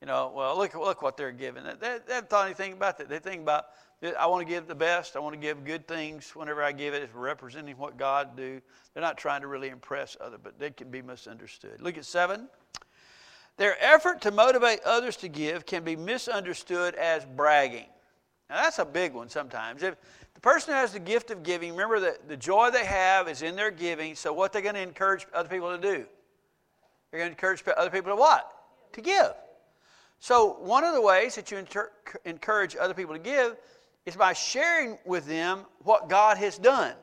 You 0.00 0.06
know, 0.06 0.32
well, 0.34 0.56
look, 0.56 0.74
look 0.74 1.02
what 1.02 1.16
they're 1.16 1.30
giving. 1.30 1.64
They, 1.64 1.98
they 2.06 2.14
haven't 2.14 2.30
thought 2.30 2.46
anything 2.46 2.72
about 2.72 2.98
that. 2.98 3.08
They 3.08 3.18
think 3.18 3.42
about, 3.42 3.66
I 4.18 4.26
want 4.26 4.46
to 4.46 4.50
give 4.50 4.66
the 4.66 4.74
best. 4.74 5.14
I 5.14 5.18
want 5.18 5.34
to 5.34 5.40
give 5.40 5.62
good 5.64 5.86
things. 5.86 6.30
Whenever 6.34 6.62
I 6.62 6.72
give 6.72 6.94
it, 6.94 7.02
it's 7.02 7.14
representing 7.14 7.76
what 7.76 7.98
God 7.98 8.34
do. 8.34 8.60
They're 8.94 9.02
not 9.02 9.18
trying 9.18 9.42
to 9.42 9.46
really 9.46 9.68
impress 9.68 10.16
others, 10.20 10.40
but 10.42 10.58
they 10.58 10.70
can 10.70 10.90
be 10.90 11.02
misunderstood. 11.02 11.82
Look 11.82 11.98
at 11.98 12.06
seven. 12.06 12.48
Their 13.58 13.76
effort 13.78 14.22
to 14.22 14.30
motivate 14.30 14.80
others 14.86 15.18
to 15.18 15.28
give 15.28 15.66
can 15.66 15.84
be 15.84 15.96
misunderstood 15.96 16.94
as 16.94 17.26
bragging. 17.26 17.84
Now, 18.48 18.62
that's 18.62 18.78
a 18.78 18.86
big 18.86 19.12
one 19.12 19.28
sometimes. 19.28 19.82
If 19.82 19.96
the 20.34 20.40
person 20.40 20.72
who 20.72 20.80
has 20.80 20.94
the 20.94 20.98
gift 20.98 21.30
of 21.30 21.42
giving, 21.42 21.72
remember 21.72 22.00
that 22.00 22.26
the 22.26 22.38
joy 22.38 22.70
they 22.70 22.86
have 22.86 23.28
is 23.28 23.42
in 23.42 23.54
their 23.54 23.70
giving, 23.70 24.14
so 24.14 24.32
what 24.32 24.52
they're 24.52 24.62
going 24.62 24.76
to 24.76 24.80
encourage 24.80 25.26
other 25.34 25.48
people 25.50 25.76
to 25.76 25.80
do? 25.80 26.06
They're 27.10 27.20
going 27.20 27.28
to 27.28 27.36
encourage 27.36 27.62
other 27.76 27.90
people 27.90 28.12
to 28.12 28.16
what? 28.16 28.50
To 28.94 29.02
give. 29.02 29.34
So, 30.20 30.56
one 30.60 30.84
of 30.84 30.94
the 30.94 31.02
ways 31.02 31.34
that 31.34 31.50
you 31.50 31.62
encourage 32.24 32.76
other 32.80 32.94
people 32.94 33.14
to 33.14 33.20
give 33.20 33.56
is 34.06 34.16
by 34.16 34.32
sharing 34.32 34.98
with 35.04 35.26
them 35.26 35.60
what 35.84 36.08
God 36.08 36.38
has 36.38 36.58
done. 36.58 36.94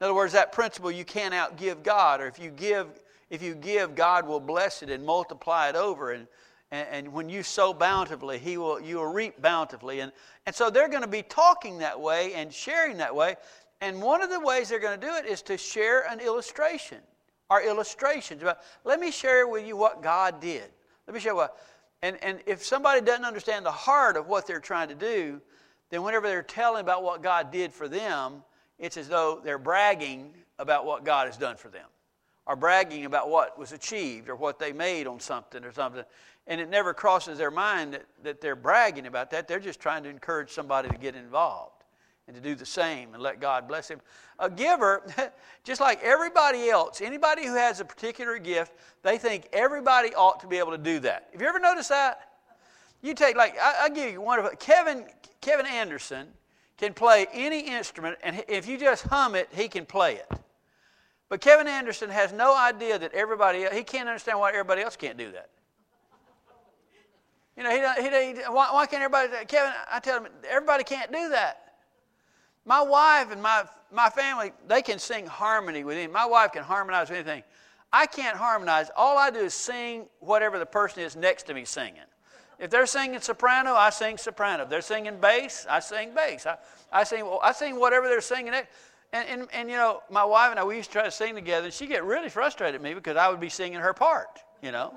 In 0.00 0.04
other 0.04 0.14
words, 0.14 0.32
that 0.32 0.52
principle 0.52 0.90
you 0.90 1.04
can't 1.04 1.32
outgive 1.32 1.82
God, 1.82 2.20
or 2.20 2.26
if 2.26 2.38
you 2.38 2.50
give, 2.50 2.86
if 3.30 3.42
you 3.42 3.54
give, 3.54 3.94
God 3.94 4.26
will 4.26 4.40
bless 4.40 4.82
it 4.82 4.90
and 4.90 5.04
multiply 5.04 5.68
it 5.68 5.76
over. 5.76 6.12
And, 6.12 6.26
and, 6.70 6.88
and 6.90 7.12
when 7.12 7.28
you 7.28 7.42
sow 7.42 7.72
bountifully, 7.72 8.38
He 8.38 8.56
will 8.56 8.80
you 8.80 8.96
will 8.96 9.12
reap 9.12 9.40
bountifully. 9.40 10.00
And, 10.00 10.12
and 10.46 10.54
so 10.54 10.70
they're 10.70 10.88
going 10.88 11.02
to 11.02 11.08
be 11.08 11.22
talking 11.22 11.78
that 11.78 11.98
way 11.98 12.34
and 12.34 12.52
sharing 12.52 12.96
that 12.98 13.14
way. 13.14 13.36
And 13.80 14.02
one 14.02 14.22
of 14.22 14.30
the 14.30 14.40
ways 14.40 14.68
they're 14.68 14.80
going 14.80 14.98
to 14.98 15.06
do 15.06 15.14
it 15.14 15.26
is 15.26 15.42
to 15.42 15.56
share 15.56 16.08
an 16.10 16.20
illustration 16.20 16.98
or 17.48 17.62
illustrations 17.62 18.42
about. 18.42 18.58
Let 18.84 19.00
me 19.00 19.10
share 19.10 19.46
with 19.46 19.66
you 19.66 19.76
what 19.76 20.02
God 20.02 20.40
did. 20.40 20.64
Let 21.06 21.14
me 21.14 21.20
share 21.20 21.34
what 21.34 21.56
and, 22.02 22.18
and 22.22 22.40
if 22.46 22.64
somebody 22.64 23.00
doesn't 23.00 23.24
understand 23.24 23.64
the 23.64 23.70
heart 23.70 24.16
of 24.16 24.26
what 24.26 24.46
they're 24.46 24.60
trying 24.60 24.88
to 24.88 24.94
do, 24.94 25.40
then 25.92 26.02
whenever 26.02 26.26
they're 26.26 26.42
telling 26.42 26.80
about 26.80 27.02
what 27.02 27.22
God 27.22 27.52
did 27.52 27.70
for 27.70 27.86
them, 27.86 28.42
it's 28.78 28.96
as 28.96 29.08
though 29.08 29.42
they're 29.44 29.58
bragging 29.58 30.32
about 30.58 30.86
what 30.86 31.04
God 31.04 31.26
has 31.26 31.36
done 31.36 31.56
for 31.56 31.68
them, 31.68 31.86
or 32.46 32.56
bragging 32.56 33.04
about 33.04 33.28
what 33.28 33.58
was 33.58 33.72
achieved, 33.72 34.30
or 34.30 34.34
what 34.34 34.58
they 34.58 34.72
made 34.72 35.06
on 35.06 35.20
something, 35.20 35.62
or 35.62 35.70
something. 35.70 36.02
And 36.46 36.62
it 36.62 36.70
never 36.70 36.94
crosses 36.94 37.36
their 37.36 37.50
mind 37.50 37.92
that, 37.92 38.06
that 38.22 38.40
they're 38.40 38.56
bragging 38.56 39.06
about 39.06 39.30
that. 39.32 39.46
They're 39.46 39.60
just 39.60 39.80
trying 39.80 40.02
to 40.04 40.08
encourage 40.08 40.48
somebody 40.48 40.88
to 40.88 40.96
get 40.96 41.14
involved 41.14 41.84
and 42.26 42.34
to 42.34 42.40
do 42.40 42.54
the 42.54 42.64
same 42.64 43.12
and 43.12 43.22
let 43.22 43.38
God 43.38 43.68
bless 43.68 43.86
him. 43.88 44.00
A 44.38 44.48
giver, 44.48 45.02
just 45.62 45.82
like 45.82 46.02
everybody 46.02 46.70
else, 46.70 47.02
anybody 47.02 47.44
who 47.44 47.54
has 47.54 47.80
a 47.80 47.84
particular 47.84 48.38
gift, 48.38 48.72
they 49.02 49.18
think 49.18 49.46
everybody 49.52 50.14
ought 50.14 50.40
to 50.40 50.46
be 50.46 50.56
able 50.56 50.70
to 50.70 50.78
do 50.78 51.00
that. 51.00 51.28
Have 51.32 51.42
you 51.42 51.48
ever 51.48 51.58
noticed 51.58 51.90
that? 51.90 52.31
You 53.02 53.14
take 53.14 53.36
like 53.36 53.58
I, 53.58 53.88
will 53.88 53.94
give 53.94 54.12
you 54.12 54.20
one 54.20 54.38
of 54.38 54.58
Kevin 54.58 55.04
Kevin 55.40 55.66
Anderson 55.66 56.28
can 56.78 56.94
play 56.94 57.26
any 57.32 57.60
instrument, 57.60 58.16
and 58.22 58.44
if 58.48 58.66
you 58.66 58.78
just 58.78 59.04
hum 59.04 59.34
it, 59.34 59.48
he 59.52 59.68
can 59.68 59.84
play 59.84 60.16
it. 60.16 60.28
But 61.28 61.40
Kevin 61.40 61.68
Anderson 61.68 62.10
has 62.10 62.32
no 62.32 62.56
idea 62.56 62.98
that 62.98 63.12
everybody 63.12 63.66
he 63.72 63.82
can't 63.82 64.08
understand 64.08 64.38
why 64.38 64.50
everybody 64.50 64.82
else 64.82 64.96
can't 64.96 65.18
do 65.18 65.32
that. 65.32 65.48
You 67.56 67.64
know, 67.64 67.70
he, 67.70 68.02
he, 68.02 68.08
he 68.08 68.42
why, 68.48 68.72
why 68.72 68.86
can't 68.86 69.02
everybody? 69.02 69.44
Kevin, 69.46 69.72
I 69.90 70.00
tell 70.00 70.22
him 70.22 70.30
everybody 70.48 70.84
can't 70.84 71.12
do 71.12 71.28
that. 71.30 71.74
My 72.64 72.80
wife 72.80 73.32
and 73.32 73.42
my, 73.42 73.64
my 73.90 74.08
family, 74.08 74.52
they 74.68 74.82
can 74.82 74.98
sing 74.98 75.26
harmony 75.26 75.84
with 75.84 75.96
him. 75.96 76.12
My 76.12 76.26
wife 76.26 76.52
can 76.52 76.62
harmonize 76.62 77.10
with 77.10 77.18
anything. 77.18 77.42
I 77.92 78.06
can't 78.06 78.36
harmonize. 78.36 78.90
All 78.96 79.18
I 79.18 79.30
do 79.30 79.40
is 79.40 79.52
sing 79.52 80.06
whatever 80.20 80.58
the 80.58 80.66
person 80.66 81.02
is 81.02 81.16
next 81.16 81.44
to 81.44 81.54
me 81.54 81.64
singing. 81.64 82.02
If 82.62 82.70
they're 82.70 82.86
singing 82.86 83.20
soprano, 83.20 83.74
I 83.74 83.90
sing 83.90 84.16
soprano. 84.16 84.62
If 84.62 84.68
they're 84.68 84.82
singing 84.82 85.16
bass, 85.20 85.66
I 85.68 85.80
sing 85.80 86.14
bass. 86.14 86.46
I, 86.46 86.58
I, 86.92 87.02
sing, 87.02 87.28
I 87.42 87.50
sing 87.50 87.80
whatever 87.80 88.06
they're 88.06 88.20
singing. 88.20 88.54
And, 88.54 89.28
and, 89.28 89.48
and, 89.52 89.68
you 89.68 89.74
know, 89.74 90.04
my 90.08 90.24
wife 90.24 90.52
and 90.52 90.60
I, 90.60 90.64
we 90.64 90.76
used 90.76 90.90
to 90.90 90.92
try 90.92 91.02
to 91.02 91.10
sing 91.10 91.34
together, 91.34 91.64
and 91.64 91.74
she'd 91.74 91.88
get 91.88 92.04
really 92.04 92.28
frustrated 92.28 92.76
at 92.76 92.80
me 92.80 92.94
because 92.94 93.16
I 93.16 93.28
would 93.28 93.40
be 93.40 93.48
singing 93.48 93.80
her 93.80 93.92
part, 93.92 94.38
you 94.62 94.70
know. 94.70 94.94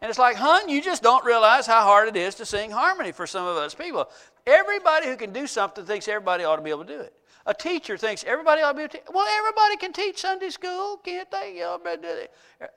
And 0.00 0.08
it's 0.08 0.18
like, 0.18 0.36
hun, 0.36 0.70
you 0.70 0.80
just 0.80 1.02
don't 1.02 1.22
realize 1.22 1.66
how 1.66 1.82
hard 1.82 2.08
it 2.08 2.16
is 2.16 2.34
to 2.36 2.46
sing 2.46 2.70
harmony 2.70 3.12
for 3.12 3.26
some 3.26 3.46
of 3.46 3.58
us 3.58 3.74
people. 3.74 4.08
Everybody 4.46 5.06
who 5.08 5.16
can 5.16 5.34
do 5.34 5.46
something 5.46 5.84
thinks 5.84 6.08
everybody 6.08 6.44
ought 6.44 6.56
to 6.56 6.62
be 6.62 6.70
able 6.70 6.86
to 6.86 6.96
do 6.96 7.00
it. 7.00 7.12
A 7.44 7.52
teacher 7.52 7.98
thinks 7.98 8.24
everybody 8.24 8.62
ought 8.62 8.72
to 8.72 8.76
be 8.78 8.84
able 8.84 8.92
to. 8.94 9.00
Well, 9.12 9.26
everybody 9.38 9.76
can 9.76 9.92
teach 9.92 10.22
Sunday 10.22 10.48
school, 10.48 10.96
can't 10.96 11.30
they? 11.30 11.56
You 11.56 11.60
know, 11.60 12.68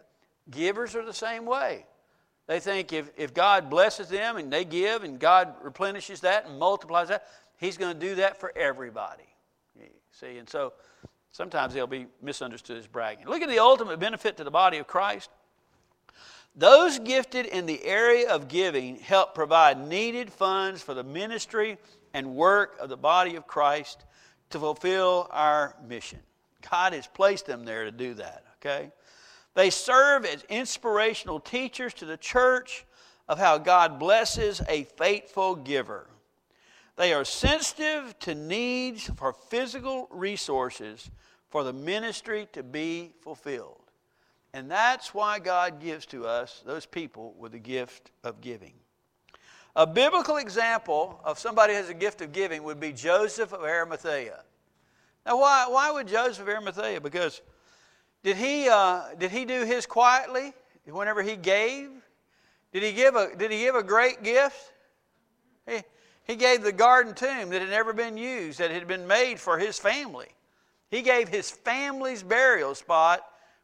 Givers 0.51 0.93
are 0.93 1.05
the 1.05 1.13
same 1.13 1.45
way. 1.45 1.85
They 2.47 2.59
think 2.59 2.93
if, 2.93 3.11
if 3.17 3.33
God 3.33 3.69
blesses 3.69 4.09
them 4.09 4.37
and 4.37 4.51
they 4.51 4.65
give 4.65 5.03
and 5.03 5.19
God 5.19 5.53
replenishes 5.61 6.21
that 6.21 6.47
and 6.47 6.57
multiplies 6.57 7.09
that, 7.09 7.27
He's 7.57 7.77
going 7.77 7.99
to 7.99 8.07
do 8.07 8.15
that 8.15 8.39
for 8.39 8.53
everybody. 8.55 9.23
See, 10.19 10.37
and 10.37 10.49
so 10.49 10.73
sometimes 11.31 11.73
they'll 11.73 11.85
be 11.85 12.07
misunderstood 12.23 12.77
as 12.77 12.87
bragging. 12.87 13.27
Look 13.27 13.43
at 13.43 13.49
the 13.49 13.59
ultimate 13.59 13.99
benefit 13.99 14.37
to 14.37 14.43
the 14.43 14.51
body 14.51 14.77
of 14.77 14.87
Christ. 14.87 15.29
Those 16.55 16.97
gifted 16.97 17.45
in 17.45 17.67
the 17.67 17.83
area 17.83 18.31
of 18.31 18.47
giving 18.47 18.95
help 18.95 19.35
provide 19.35 19.87
needed 19.87 20.33
funds 20.33 20.81
for 20.81 20.95
the 20.95 21.03
ministry 21.03 21.77
and 22.15 22.35
work 22.35 22.77
of 22.79 22.89
the 22.89 22.97
body 22.97 23.35
of 23.35 23.45
Christ 23.45 24.05
to 24.49 24.59
fulfill 24.59 25.27
our 25.29 25.75
mission. 25.87 26.19
God 26.71 26.93
has 26.93 27.05
placed 27.05 27.45
them 27.45 27.63
there 27.63 27.85
to 27.85 27.91
do 27.91 28.15
that, 28.15 28.43
okay? 28.59 28.91
They 29.57 29.71
serve 29.71 30.23
as 30.23 30.43
inspirational 30.49 31.39
teachers 31.39 31.91
to 31.95 32.05
the 32.05 32.15
church 32.15 32.85
of 33.27 33.39
how 33.39 33.57
God 33.57 33.97
blesses 33.97 34.61
a 34.69 34.83
faithful 34.83 35.55
giver. 35.55 36.05
They 36.95 37.11
are 37.11 37.25
sensitive 37.25 38.19
to 38.19 38.35
needs 38.35 39.09
for 39.15 39.33
physical 39.33 40.09
resources 40.11 41.09
for 41.49 41.63
the 41.63 41.73
ministry 41.73 42.47
to 42.53 42.61
be 42.61 43.13
fulfilled. 43.21 43.81
And 44.53 44.69
that's 44.69 45.15
why 45.15 45.39
God 45.39 45.79
gives 45.81 46.05
to 46.07 46.27
us 46.27 46.61
those 46.63 46.85
people 46.85 47.33
with 47.39 47.53
the 47.53 47.59
gift 47.59 48.11
of 48.23 48.41
giving. 48.41 48.73
A 49.75 49.87
biblical 49.87 50.37
example 50.37 51.19
of 51.23 51.39
somebody 51.39 51.73
who 51.73 51.79
has 51.79 51.89
a 51.89 51.95
gift 51.95 52.21
of 52.21 52.31
giving 52.31 52.61
would 52.61 52.79
be 52.79 52.93
Joseph 52.93 53.53
of 53.53 53.63
Arimathea. 53.63 54.43
Now, 55.25 55.39
why, 55.39 55.65
why 55.67 55.89
would 55.89 56.07
Joseph 56.07 56.41
of 56.43 56.47
Arimathea? 56.47 57.01
Because 57.01 57.41
did 58.23 58.37
he, 58.37 58.67
uh, 58.69 59.03
did 59.17 59.31
he 59.31 59.45
do 59.45 59.63
his 59.63 59.85
quietly 59.85 60.53
whenever 60.85 61.21
he 61.21 61.35
gave? 61.35 61.89
Did 62.73 62.83
he 62.83 62.91
give 62.91 63.15
a, 63.15 63.35
did 63.35 63.51
he 63.51 63.59
give 63.59 63.75
a 63.75 63.83
great 63.83 64.23
gift? 64.23 64.73
He, 65.65 65.81
he 66.23 66.35
gave 66.35 66.61
the 66.61 66.71
garden 66.71 67.13
tomb 67.13 67.49
that 67.49 67.61
had 67.61 67.69
never 67.69 67.93
been 67.93 68.17
used, 68.17 68.59
that 68.59 68.71
had 68.71 68.87
been 68.87 69.07
made 69.07 69.39
for 69.39 69.57
his 69.57 69.79
family. 69.79 70.27
He 70.89 71.01
gave 71.01 71.27
his 71.29 71.49
family's 71.49 72.23
burial 72.23 72.75
spot 72.75 73.21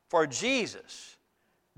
for 0.08 0.28
Jesus, 0.28 1.18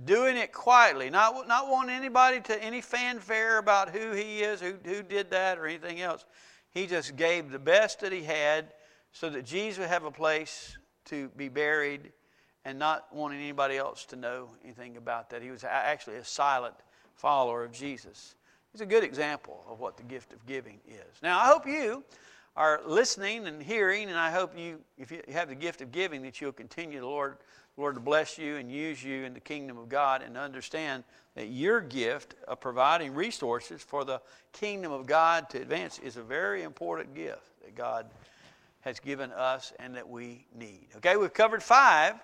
doing 0.03 0.37
it 0.37 0.51
quietly, 0.51 1.09
not, 1.09 1.47
not 1.47 1.69
wanting 1.69 1.95
anybody 1.95 2.39
to 2.41 2.63
any 2.63 2.81
fanfare 2.81 3.57
about 3.57 3.89
who 3.89 4.11
he 4.11 4.41
is, 4.41 4.59
who, 4.59 4.73
who 4.83 5.01
did 5.01 5.31
that, 5.31 5.57
or 5.57 5.65
anything 5.65 6.01
else. 6.01 6.25
He 6.71 6.87
just 6.87 7.15
gave 7.15 7.51
the 7.51 7.59
best 7.59 8.01
that 8.01 8.11
he 8.11 8.23
had 8.23 8.73
so 9.11 9.29
that 9.29 9.45
Jesus 9.45 9.79
would 9.79 9.87
have 9.87 10.03
a 10.03 10.11
place 10.11 10.77
to 11.05 11.29
be 11.37 11.47
buried 11.47 12.11
and 12.65 12.77
not 12.77 13.07
wanting 13.13 13.39
anybody 13.39 13.77
else 13.77 14.05
to 14.05 14.15
know 14.15 14.49
anything 14.63 14.97
about 14.97 15.29
that. 15.29 15.41
He 15.41 15.51
was 15.51 15.63
actually 15.63 16.17
a 16.17 16.25
silent 16.25 16.75
follower 17.15 17.63
of 17.63 17.71
Jesus. 17.71 18.35
He's 18.71 18.81
a 18.81 18.85
good 18.85 19.03
example 19.03 19.63
of 19.69 19.79
what 19.79 19.95
the 19.97 20.03
gift 20.03 20.33
of 20.33 20.45
giving 20.45 20.79
is. 20.87 21.21
Now, 21.23 21.39
I 21.39 21.45
hope 21.45 21.65
you 21.65 22.03
are 22.57 22.81
listening 22.85 23.47
and 23.47 23.61
hearing, 23.61 24.09
and 24.09 24.17
I 24.17 24.31
hope 24.31 24.57
you, 24.57 24.79
if 24.97 25.11
you 25.11 25.21
have 25.31 25.47
the 25.47 25.55
gift 25.55 25.81
of 25.81 25.91
giving, 25.91 26.21
that 26.23 26.41
you'll 26.41 26.51
continue 26.51 26.99
the 26.99 27.05
Lord 27.05 27.37
Lord, 27.77 27.95
to 27.95 28.01
bless 28.01 28.37
you 28.37 28.55
and 28.55 28.71
use 28.71 29.03
you 29.03 29.25
in 29.25 29.33
the 29.33 29.41
kingdom 29.41 29.77
of 29.77 29.89
God 29.89 30.21
and 30.21 30.37
understand 30.37 31.03
that 31.35 31.47
your 31.47 31.81
gift 31.81 32.35
of 32.47 32.61
providing 32.61 33.13
resources 33.13 33.81
for 33.81 34.05
the 34.05 34.21
kingdom 34.53 34.93
of 34.93 35.05
God 35.05 35.49
to 35.49 35.61
advance 35.61 35.99
is 35.99 36.15
a 36.15 36.23
very 36.23 36.63
important 36.63 37.13
gift 37.13 37.43
that 37.65 37.75
God 37.75 38.05
has 38.79 39.01
given 39.01 39.31
us 39.33 39.73
and 39.77 39.95
that 39.95 40.07
we 40.07 40.45
need. 40.57 40.87
Okay, 40.97 41.17
we've 41.17 41.33
covered 41.33 41.61
five. 41.61 42.15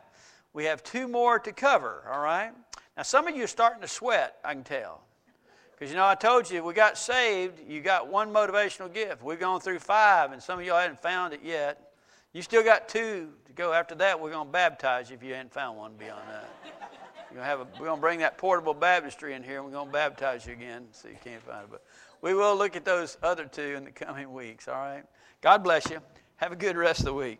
We 0.53 0.65
have 0.65 0.83
two 0.83 1.07
more 1.07 1.39
to 1.39 1.51
cover, 1.51 2.03
all 2.11 2.21
right? 2.21 2.51
Now, 2.97 3.03
some 3.03 3.27
of 3.27 3.35
you 3.35 3.43
are 3.43 3.47
starting 3.47 3.81
to 3.81 3.87
sweat, 3.87 4.35
I 4.43 4.53
can 4.53 4.63
tell. 4.63 5.01
Because, 5.71 5.91
you 5.91 5.97
know, 5.97 6.05
I 6.05 6.15
told 6.15 6.49
you, 6.49 6.63
we 6.63 6.73
got 6.73 6.97
saved, 6.97 7.59
you 7.67 7.81
got 7.81 8.07
one 8.07 8.31
motivational 8.31 8.93
gift. 8.93 9.23
We've 9.23 9.39
gone 9.39 9.61
through 9.61 9.79
five, 9.79 10.31
and 10.31 10.43
some 10.43 10.59
of 10.59 10.65
y'all 10.65 10.77
hadn't 10.77 11.01
found 11.01 11.33
it 11.33 11.41
yet. 11.43 11.93
You 12.33 12.41
still 12.41 12.63
got 12.63 12.87
two 12.87 13.29
to 13.45 13.53
go. 13.53 13.73
After 13.73 13.95
that, 13.95 14.19
we're 14.19 14.31
going 14.31 14.47
to 14.47 14.51
baptize 14.51 15.09
you 15.09 15.15
if 15.15 15.23
you 15.23 15.33
hadn't 15.33 15.53
found 15.53 15.77
one 15.77 15.93
beyond 15.97 16.21
that. 16.29 16.49
You're 17.31 17.37
gonna 17.37 17.45
have 17.45 17.61
a, 17.61 17.67
we're 17.79 17.87
going 17.87 17.97
to 17.97 18.01
bring 18.01 18.19
that 18.19 18.37
portable 18.37 18.73
baptistry 18.73 19.33
in 19.33 19.43
here 19.43 19.57
and 19.57 19.65
we're 19.65 19.71
going 19.71 19.87
to 19.87 19.93
baptize 19.93 20.45
you 20.45 20.53
again 20.53 20.85
so 20.91 21.07
you 21.07 21.17
can't 21.23 21.41
find 21.41 21.63
it. 21.63 21.69
But 21.71 21.83
we 22.21 22.33
will 22.33 22.55
look 22.55 22.75
at 22.75 22.85
those 22.85 23.17
other 23.23 23.45
two 23.45 23.73
in 23.75 23.85
the 23.85 23.91
coming 23.91 24.31
weeks, 24.31 24.67
all 24.67 24.75
right? 24.75 25.03
God 25.41 25.63
bless 25.63 25.89
you. 25.89 25.99
Have 26.35 26.51
a 26.51 26.57
good 26.57 26.77
rest 26.77 26.99
of 26.99 27.05
the 27.07 27.13
week. 27.13 27.39